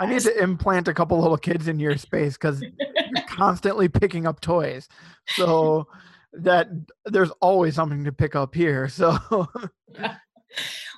I 0.00 0.06
need 0.06 0.22
to 0.22 0.42
implant 0.42 0.88
a 0.88 0.94
couple 0.94 1.20
little 1.20 1.36
kids 1.36 1.68
in 1.68 1.78
your 1.78 1.96
space 1.98 2.34
because 2.34 2.60
you're 2.60 3.26
constantly 3.28 3.88
picking 3.88 4.26
up 4.26 4.40
toys. 4.40 4.88
So 5.28 5.86
that 6.32 6.68
there's 7.04 7.30
always 7.40 7.74
something 7.74 8.04
to 8.04 8.12
pick 8.12 8.34
up 8.34 8.54
here. 8.54 8.88
So 9.02 9.18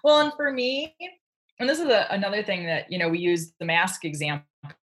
well, 0.05 0.21
and 0.21 0.33
for 0.37 0.53
me, 0.53 0.95
and 1.59 1.69
this 1.69 1.79
is 1.79 1.87
a, 1.87 2.07
another 2.11 2.43
thing 2.43 2.67
that 2.67 2.91
you 2.91 2.99
know 2.99 3.09
we 3.09 3.19
use 3.19 3.53
the 3.59 3.65
mask 3.65 4.05
example, 4.05 4.45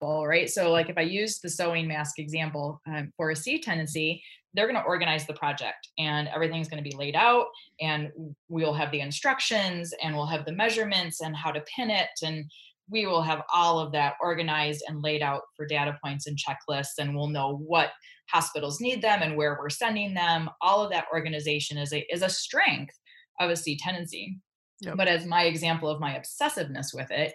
right? 0.03 0.49
So, 0.49 0.71
like 0.71 0.89
if 0.89 0.99
I 0.99 1.03
use 1.03 1.41
the 1.41 1.51
sewing 1.51 1.89
mask 1.89 2.19
example 2.19 2.81
um, 2.87 3.13
for 3.17 3.31
a 3.31 3.37
C 3.37 3.61
tendency, 3.61 4.23
they're 4.55 4.67
going 4.67 4.81
to 4.81 4.87
organize 4.87 5.27
the 5.27 5.35
project, 5.35 5.89
and 5.99 6.29
everything's 6.29 6.69
going 6.69 6.83
to 6.83 6.89
be 6.89 6.97
laid 6.97 7.17
out, 7.17 7.47
and 7.81 8.11
we'll 8.49 8.75
have 8.75 8.91
the 8.91 9.01
instructions, 9.01 9.93
and 10.03 10.15
we'll 10.15 10.27
have 10.27 10.45
the 10.45 10.53
measurements, 10.53 11.21
and 11.21 11.37
how 11.37 11.51
to 11.51 11.63
pin 11.77 11.91
it, 11.91 12.11
and 12.23 12.45
we 12.91 13.07
will 13.07 13.23
have 13.23 13.43
all 13.53 13.79
of 13.79 13.93
that 13.93 14.15
organized 14.21 14.83
and 14.89 15.03
laid 15.03 15.23
out 15.23 15.43
for 15.57 15.67
data 15.67 15.99
points 16.05 16.27
and 16.27 16.39
checklists, 16.39 16.99
and 16.99 17.15
we'll 17.15 17.29
know 17.29 17.57
what 17.57 17.91
hospitals 18.31 18.81
need 18.81 19.03
them 19.03 19.23
and 19.23 19.37
where 19.37 19.57
we're 19.59 19.71
sending 19.71 20.15
them. 20.15 20.51
All 20.61 20.83
of 20.83 20.91
that 20.91 21.07
organization 21.13 21.79
is 21.79 21.93
a 21.93 22.05
is 22.13 22.23
a 22.23 22.29
strength 22.29 22.95
of 23.41 23.51
a 23.51 23.57
C 23.57 23.77
tendency. 23.77 24.39
Yep. 24.81 24.97
But 24.97 25.09
as 25.09 25.25
my 25.25 25.45
example 25.45 25.89
of 25.89 26.01
my 26.01 26.19
obsessiveness 26.19 26.89
with 26.93 27.11
it, 27.11 27.35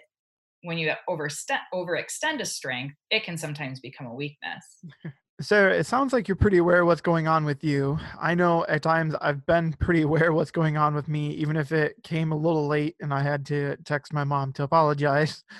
when 0.62 0.78
you 0.78 0.92
overst- 1.08 1.58
overextend 1.74 2.40
a 2.40 2.44
strength, 2.44 2.94
it 3.10 3.24
can 3.24 3.36
sometimes 3.36 3.80
become 3.80 4.06
a 4.06 4.14
weakness. 4.14 4.84
Sarah, 5.40 5.74
it 5.74 5.84
sounds 5.86 6.12
like 6.12 6.28
you're 6.28 6.36
pretty 6.36 6.58
aware 6.58 6.82
of 6.82 6.86
what's 6.86 7.00
going 7.00 7.26
on 7.26 7.44
with 7.44 7.64
you. 7.64 7.98
I 8.20 8.34
know 8.34 8.66
at 8.68 8.82
times 8.82 9.14
I've 9.20 9.46
been 9.46 9.72
pretty 9.72 10.02
aware 10.08 10.30
of 10.30 10.34
what's 10.36 10.50
going 10.50 10.76
on 10.76 10.94
with 10.94 11.08
me, 11.08 11.30
even 11.30 11.56
if 11.56 11.72
it 11.72 12.02
came 12.02 12.32
a 12.32 12.36
little 12.36 12.66
late 12.68 12.96
and 13.00 13.12
I 13.14 13.22
had 13.22 13.46
to 13.46 13.76
text 13.84 14.12
my 14.12 14.24
mom 14.24 14.52
to 14.54 14.62
apologize. 14.62 15.44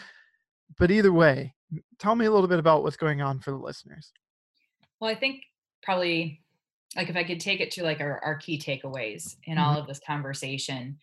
But 0.79 0.91
either 0.91 1.13
way, 1.13 1.55
tell 1.99 2.15
me 2.15 2.25
a 2.25 2.31
little 2.31 2.49
bit 2.49 2.59
about 2.61 2.83
what's 2.83 2.97
going 2.97 3.21
on 3.21 3.41
for 3.41 3.51
the 3.51 3.57
listeners. 3.59 4.13
Well, 4.99 5.11
I 5.11 5.15
think 5.15 5.43
probably 5.83 6.41
like 6.97 7.11
if 7.11 7.17
I 7.17 7.25
could 7.25 7.41
take 7.41 7.61
it 7.61 7.73
to 7.73 7.83
like 7.83 8.01
our, 8.01 8.19
our 8.25 8.37
key 8.37 8.57
takeaways 8.59 9.37
in 9.45 9.59
Mhm. 9.59 9.63
all 9.63 9.79
of 9.79 9.87
this 9.87 10.01
conversation, 10.07 10.99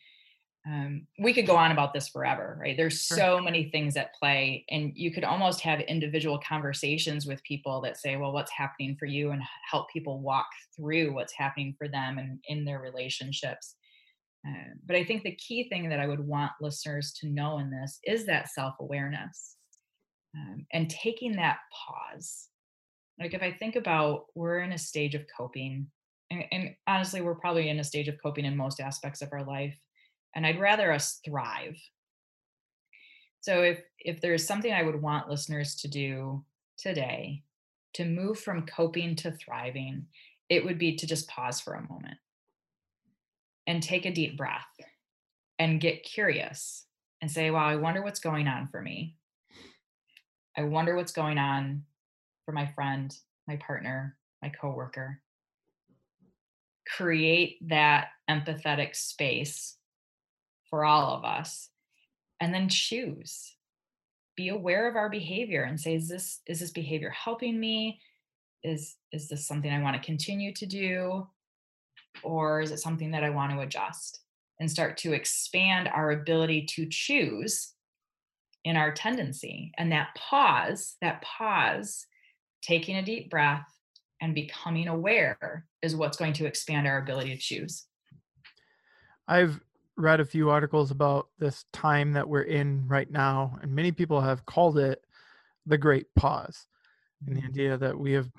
um, 0.68 1.08
we 1.20 1.34
could 1.34 1.48
go 1.48 1.56
on 1.56 1.72
about 1.72 1.94
this 1.94 2.10
forever, 2.10 2.58
right? 2.60 2.76
There's 2.76 3.02
so 3.02 3.40
many 3.40 3.70
things 3.70 3.96
at 3.96 4.14
play, 4.16 4.66
and 4.70 4.92
you 4.96 5.12
could 5.12 5.24
almost 5.24 5.62
have 5.62 5.80
individual 5.82 6.40
conversations 6.40 7.26
with 7.26 7.42
people 7.44 7.80
that 7.82 7.98
say, 7.98 8.18
"Well, 8.18 8.34
what's 8.34 8.52
happening 8.52 8.98
for 8.98 9.06
you?" 9.06 9.32
and 9.32 9.42
help 9.70 9.90
people 9.90 10.20
walk 10.20 10.48
through 10.76 11.14
what's 11.14 11.34
happening 11.34 11.74
for 11.78 11.88
them 11.88 12.18
and 12.18 12.40
in 12.50 12.66
their 12.66 12.80
relationships. 12.80 13.76
Uh, 14.46 14.74
but 14.86 14.96
I 14.96 15.06
think 15.06 15.24
the 15.24 15.36
key 15.36 15.70
thing 15.70 15.90
that 15.90 16.00
I 16.00 16.08
would 16.08 16.20
want 16.20 16.52
listeners 16.60 17.14
to 17.22 17.28
know 17.28 17.60
in 17.60 17.70
this 17.70 18.00
is 18.04 18.26
that 18.26 18.50
self 18.50 18.76
awareness 18.82 19.56
um, 20.36 20.66
and 20.74 20.90
taking 20.90 21.34
that 21.38 21.60
pause. 21.72 22.50
Like, 23.20 23.34
if 23.34 23.42
I 23.42 23.52
think 23.52 23.78
about 23.78 24.26
we're 24.36 24.60
in 24.60 24.74
a 24.74 24.78
stage 24.78 25.16
of 25.16 25.26
coping, 25.36 25.88
and, 26.30 26.44
and 26.52 26.76
honestly, 26.88 27.22
we're 27.22 27.36
probably 27.36 27.70
in 27.70 27.80
a 27.80 27.86
stage 27.86 28.10
of 28.10 28.22
coping 28.22 28.44
in 28.44 28.58
most 28.58 28.82
aspects 28.82 29.22
of 29.22 29.30
our 29.32 29.46
life. 29.46 29.78
And 30.38 30.46
I'd 30.46 30.60
rather 30.60 30.94
us 30.94 31.20
thrive. 31.26 31.78
So, 33.42 33.64
if 33.64 33.82
if 34.00 34.22
there's 34.22 34.46
something 34.46 34.72
I 34.72 34.84
would 34.84 35.02
want 35.02 35.30
listeners 35.30 35.76
to 35.78 35.88
do 35.88 36.46
today 36.78 37.44
to 37.96 38.06
move 38.06 38.40
from 38.40 38.68
coping 38.68 39.16
to 39.18 39.32
thriving, 39.32 40.06
it 40.48 40.64
would 40.64 40.78
be 40.78 40.96
to 40.96 41.08
just 41.08 41.28
pause 41.28 41.60
for 41.60 41.74
a 41.74 41.88
moment 41.90 42.20
and 43.66 43.82
take 43.82 44.06
a 44.06 44.14
deep 44.14 44.38
breath 44.38 44.68
and 45.58 45.82
get 45.82 46.04
curious 46.04 46.86
and 47.20 47.32
say, 47.32 47.50
wow, 47.50 47.66
I 47.66 47.76
wonder 47.76 48.04
what's 48.04 48.20
going 48.20 48.48
on 48.48 48.68
for 48.68 48.80
me. 48.80 49.16
I 50.56 50.64
wonder 50.64 50.96
what's 50.96 51.12
going 51.12 51.40
on 51.40 51.84
for 52.46 52.52
my 52.52 52.68
friend, 52.68 53.12
my 53.48 53.56
partner, 53.56 54.16
my 54.44 54.50
coworker. 54.50 55.20
Create 56.96 57.58
that 57.68 58.10
empathetic 58.30 58.96
space 58.96 59.77
for 60.70 60.86
all 60.86 61.16
of 61.16 61.24
us 61.24 61.70
and 62.40 62.54
then 62.54 62.70
choose. 62.70 63.56
Be 64.36 64.50
aware 64.50 64.88
of 64.88 64.96
our 64.96 65.10
behavior 65.10 65.64
and 65.64 65.80
say, 65.80 65.96
is 65.96 66.08
this 66.08 66.42
is 66.46 66.60
this 66.60 66.72
behavior 66.72 67.10
helping 67.10 67.60
me? 67.60 68.00
Is 68.64 68.96
is 69.12 69.28
this 69.28 69.48
something 69.48 69.72
I 69.72 69.82
want 69.82 69.96
to 69.96 70.06
continue 70.06 70.54
to 70.54 70.66
do? 70.66 71.28
Or 72.24 72.62
is 72.62 72.72
it 72.72 72.80
something 72.80 73.12
that 73.12 73.24
I 73.24 73.30
want 73.30 73.52
to 73.52 73.60
adjust? 73.60 74.20
And 74.60 74.70
start 74.70 74.98
to 74.98 75.14
expand 75.14 75.88
our 75.88 76.12
ability 76.12 76.66
to 76.76 76.88
choose 76.90 77.74
in 78.64 78.76
our 78.76 78.92
tendency. 78.92 79.72
And 79.78 79.92
that 79.92 80.10
pause, 80.16 80.96
that 81.02 81.22
pause, 81.22 82.06
taking 82.62 82.98
a 82.98 83.06
deep 83.06 83.30
breath 83.30 83.68
and 84.22 84.34
becoming 84.34 84.88
aware 84.88 85.66
is 85.82 85.96
what's 85.96 86.18
going 86.18 86.34
to 86.34 86.46
expand 86.46 86.88
our 86.88 86.98
ability 86.98 87.36
to 87.36 87.42
choose. 87.42 87.86
I've 89.28 89.60
read 89.98 90.20
a 90.20 90.26
few 90.26 90.50
articles 90.50 90.92
about 90.92 91.28
this 91.40 91.66
time 91.74 92.14
that 92.14 92.28
we're 92.28 92.44
in 92.44 92.88
right 92.88 93.10
now, 93.10 93.58
and 93.62 93.76
many 93.76 93.92
people 93.92 94.22
have 94.22 94.46
called 94.46 94.78
it 94.78 95.04
the 95.66 95.78
Great 95.78 96.06
Pause. 96.16 96.68
And 97.26 97.36
the 97.36 97.44
idea 97.46 97.78
that 97.78 97.98
we 97.98 98.14
have, 98.14 98.30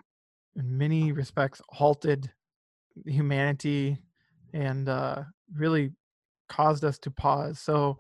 in 0.57 0.79
many 0.79 1.13
respects, 1.13 1.61
halted 1.69 2.31
humanity 3.05 3.99
and 4.53 4.89
uh, 4.89 5.25
really 5.55 5.93
caused 6.49 6.85
us 6.85 6.99
to 7.01 7.11
pause. 7.11 7.59
So 7.59 7.99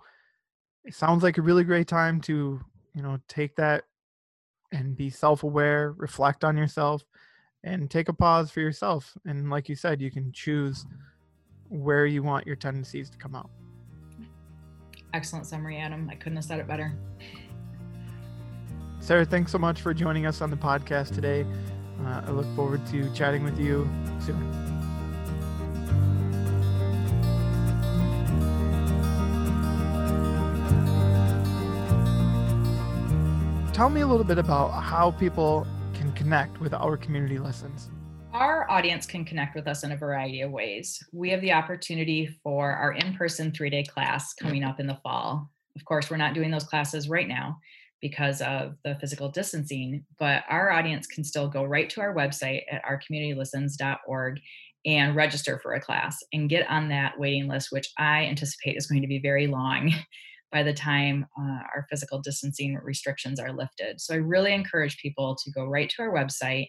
it 0.84 0.94
sounds 0.94 1.22
like 1.22 1.38
a 1.38 1.42
really 1.42 1.64
great 1.64 1.88
time 1.88 2.20
to, 2.22 2.60
you 2.94 3.02
know, 3.02 3.18
take 3.28 3.56
that 3.56 3.84
and 4.72 4.96
be 4.96 5.10
self 5.10 5.42
aware, 5.42 5.92
reflect 5.96 6.44
on 6.44 6.56
yourself, 6.56 7.04
and 7.64 7.90
take 7.90 8.08
a 8.08 8.12
pause 8.12 8.50
for 8.50 8.60
yourself. 8.60 9.16
And 9.26 9.50
like 9.50 9.68
you 9.68 9.74
said, 9.74 10.00
you 10.00 10.10
can 10.10 10.32
choose 10.32 10.86
where 11.68 12.06
you 12.06 12.22
want 12.22 12.46
your 12.46 12.56
tendencies 12.56 13.10
to 13.10 13.18
come 13.18 13.34
out. 13.34 13.50
Excellent 15.14 15.46
summary, 15.46 15.78
Adam. 15.78 16.08
I 16.10 16.14
couldn't 16.14 16.36
have 16.36 16.44
said 16.44 16.60
it 16.60 16.66
better. 16.68 16.92
Sarah, 19.00 19.24
thanks 19.24 19.52
so 19.52 19.58
much 19.58 19.80
for 19.80 19.94
joining 19.94 20.26
us 20.26 20.42
on 20.42 20.50
the 20.50 20.56
podcast 20.56 21.14
today. 21.14 21.46
Uh, 22.04 22.22
I 22.26 22.30
look 22.30 22.46
forward 22.54 22.86
to 22.88 23.12
chatting 23.14 23.42
with 23.42 23.58
you 23.58 23.88
soon. 24.20 24.68
Tell 33.72 33.88
me 33.88 34.00
a 34.00 34.06
little 34.06 34.24
bit 34.24 34.38
about 34.38 34.70
how 34.70 35.12
people 35.12 35.66
can 35.94 36.12
connect 36.12 36.60
with 36.60 36.74
Our 36.74 36.96
Community 36.96 37.38
Listens. 37.38 37.90
Our 38.38 38.70
audience 38.70 39.04
can 39.04 39.24
connect 39.24 39.56
with 39.56 39.66
us 39.66 39.82
in 39.82 39.90
a 39.90 39.96
variety 39.96 40.42
of 40.42 40.52
ways. 40.52 41.02
We 41.12 41.28
have 41.30 41.40
the 41.40 41.50
opportunity 41.50 42.38
for 42.44 42.70
our 42.70 42.92
in 42.92 43.14
person 43.14 43.50
three 43.50 43.68
day 43.68 43.82
class 43.82 44.32
coming 44.32 44.62
up 44.62 44.78
in 44.78 44.86
the 44.86 45.00
fall. 45.02 45.50
Of 45.74 45.84
course, 45.84 46.08
we're 46.08 46.18
not 46.18 46.34
doing 46.34 46.52
those 46.52 46.62
classes 46.62 47.08
right 47.08 47.26
now 47.26 47.58
because 48.00 48.40
of 48.40 48.76
the 48.84 48.96
physical 49.00 49.28
distancing, 49.28 50.04
but 50.20 50.44
our 50.48 50.70
audience 50.70 51.08
can 51.08 51.24
still 51.24 51.48
go 51.48 51.64
right 51.64 51.90
to 51.90 52.00
our 52.00 52.14
website 52.14 52.62
at 52.70 52.84
ourcommunitylistens.org 52.84 54.40
and 54.86 55.16
register 55.16 55.58
for 55.60 55.74
a 55.74 55.80
class 55.80 56.16
and 56.32 56.48
get 56.48 56.70
on 56.70 56.90
that 56.90 57.18
waiting 57.18 57.48
list, 57.48 57.72
which 57.72 57.90
I 57.98 58.26
anticipate 58.26 58.76
is 58.76 58.86
going 58.86 59.02
to 59.02 59.08
be 59.08 59.18
very 59.18 59.48
long 59.48 59.92
by 60.52 60.62
the 60.62 60.72
time 60.72 61.26
uh, 61.36 61.62
our 61.74 61.86
physical 61.90 62.20
distancing 62.20 62.78
restrictions 62.84 63.40
are 63.40 63.52
lifted. 63.52 64.00
So 64.00 64.14
I 64.14 64.18
really 64.18 64.52
encourage 64.54 64.96
people 64.98 65.36
to 65.42 65.50
go 65.50 65.64
right 65.64 65.90
to 65.90 66.02
our 66.02 66.14
website 66.14 66.68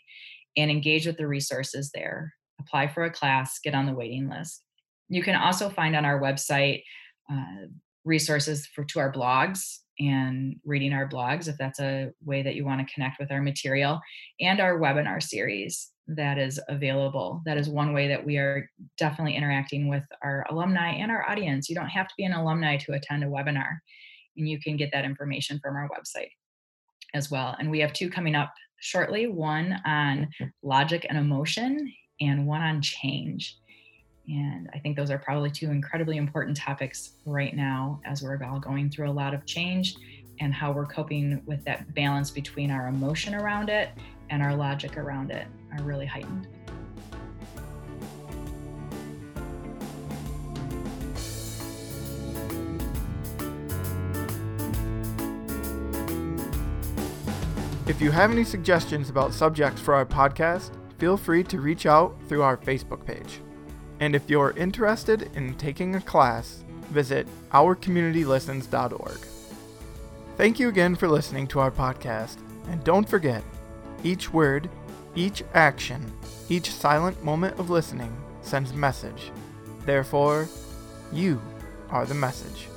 and 0.59 0.71
engage 0.71 1.05
with 1.05 1.17
the 1.17 1.27
resources 1.27 1.91
there. 1.93 2.33
Apply 2.59 2.87
for 2.87 3.05
a 3.05 3.11
class, 3.11 3.59
get 3.59 3.73
on 3.73 3.85
the 3.85 3.93
waiting 3.93 4.29
list. 4.29 4.63
You 5.07 5.23
can 5.23 5.35
also 5.35 5.69
find 5.69 5.95
on 5.95 6.05
our 6.05 6.19
website 6.19 6.83
uh, 7.31 7.67
resources 8.05 8.67
for 8.67 8.83
to 8.85 8.99
our 8.99 9.11
blogs 9.11 9.79
and 9.99 10.55
reading 10.63 10.93
our 10.93 11.07
blogs 11.07 11.47
if 11.47 11.57
that's 11.57 11.79
a 11.79 12.11
way 12.23 12.41
that 12.41 12.55
you 12.55 12.65
want 12.65 12.85
to 12.85 12.93
connect 12.93 13.19
with 13.19 13.31
our 13.31 13.41
material 13.41 13.99
and 14.39 14.59
our 14.59 14.79
webinar 14.79 15.21
series 15.21 15.91
that 16.07 16.37
is 16.37 16.59
available. 16.69 17.41
That 17.45 17.57
is 17.57 17.69
one 17.69 17.93
way 17.93 18.07
that 18.07 18.25
we 18.25 18.37
are 18.37 18.69
definitely 18.97 19.35
interacting 19.35 19.87
with 19.87 20.03
our 20.23 20.45
alumni 20.49 20.91
and 20.93 21.11
our 21.11 21.29
audience. 21.29 21.69
You 21.69 21.75
don't 21.75 21.89
have 21.89 22.07
to 22.07 22.13
be 22.17 22.23
an 22.23 22.33
alumni 22.33 22.77
to 22.77 22.93
attend 22.93 23.23
a 23.23 23.27
webinar, 23.27 23.77
and 24.35 24.49
you 24.49 24.59
can 24.59 24.75
get 24.75 24.91
that 24.91 25.05
information 25.05 25.59
from 25.61 25.75
our 25.75 25.89
website 25.89 26.31
as 27.13 27.29
well. 27.29 27.55
And 27.59 27.69
we 27.69 27.79
have 27.79 27.93
two 27.93 28.09
coming 28.09 28.35
up 28.35 28.53
shortly 28.79 29.27
one 29.27 29.79
on 29.85 30.29
logic 30.63 31.05
and 31.09 31.17
emotion 31.17 31.91
and 32.21 32.45
one 32.47 32.61
on 32.61 32.81
change. 32.81 33.57
And 34.27 34.69
I 34.73 34.79
think 34.79 34.95
those 34.95 35.09
are 35.09 35.17
probably 35.17 35.49
two 35.49 35.71
incredibly 35.71 36.17
important 36.17 36.55
topics 36.55 37.13
right 37.25 37.55
now 37.55 37.99
as 38.05 38.21
we're 38.21 38.41
all 38.43 38.59
going 38.59 38.89
through 38.89 39.09
a 39.09 39.11
lot 39.11 39.33
of 39.33 39.45
change 39.45 39.95
and 40.39 40.53
how 40.53 40.71
we're 40.71 40.85
coping 40.85 41.41
with 41.45 41.63
that 41.65 41.93
balance 41.95 42.29
between 42.29 42.71
our 42.71 42.87
emotion 42.87 43.35
around 43.35 43.69
it 43.69 43.89
and 44.29 44.43
our 44.43 44.55
logic 44.55 44.97
around 44.97 45.31
it 45.31 45.47
are 45.73 45.83
really 45.83 46.05
heightened. 46.05 46.47
If 57.89 57.99
you 57.99 58.11
have 58.11 58.29
any 58.29 58.43
suggestions 58.43 59.09
about 59.09 59.33
subjects 59.33 59.81
for 59.81 59.95
our 59.95 60.05
podcast, 60.05 60.69
feel 60.99 61.17
free 61.17 61.43
to 61.45 61.59
reach 61.59 61.87
out 61.87 62.15
through 62.27 62.43
our 62.43 62.55
Facebook 62.55 63.03
page. 63.03 63.41
And 63.99 64.15
if 64.15 64.29
you're 64.29 64.51
interested 64.51 65.31
in 65.33 65.55
taking 65.55 65.95
a 65.95 66.01
class, 66.01 66.63
visit 66.91 67.27
ourcommunitylistens.org. 67.49 69.17
Thank 70.37 70.59
you 70.59 70.69
again 70.69 70.95
for 70.95 71.07
listening 71.07 71.47
to 71.47 71.59
our 71.61 71.71
podcast, 71.71 72.37
and 72.67 72.83
don't 72.83 73.09
forget 73.09 73.43
each 74.03 74.31
word, 74.31 74.69
each 75.15 75.43
action, 75.55 76.13
each 76.47 76.71
silent 76.71 77.23
moment 77.23 77.57
of 77.57 77.71
listening 77.71 78.15
sends 78.43 78.69
a 78.69 78.75
message. 78.75 79.31
Therefore, 79.87 80.47
you 81.11 81.41
are 81.89 82.05
the 82.05 82.13
message. 82.13 82.67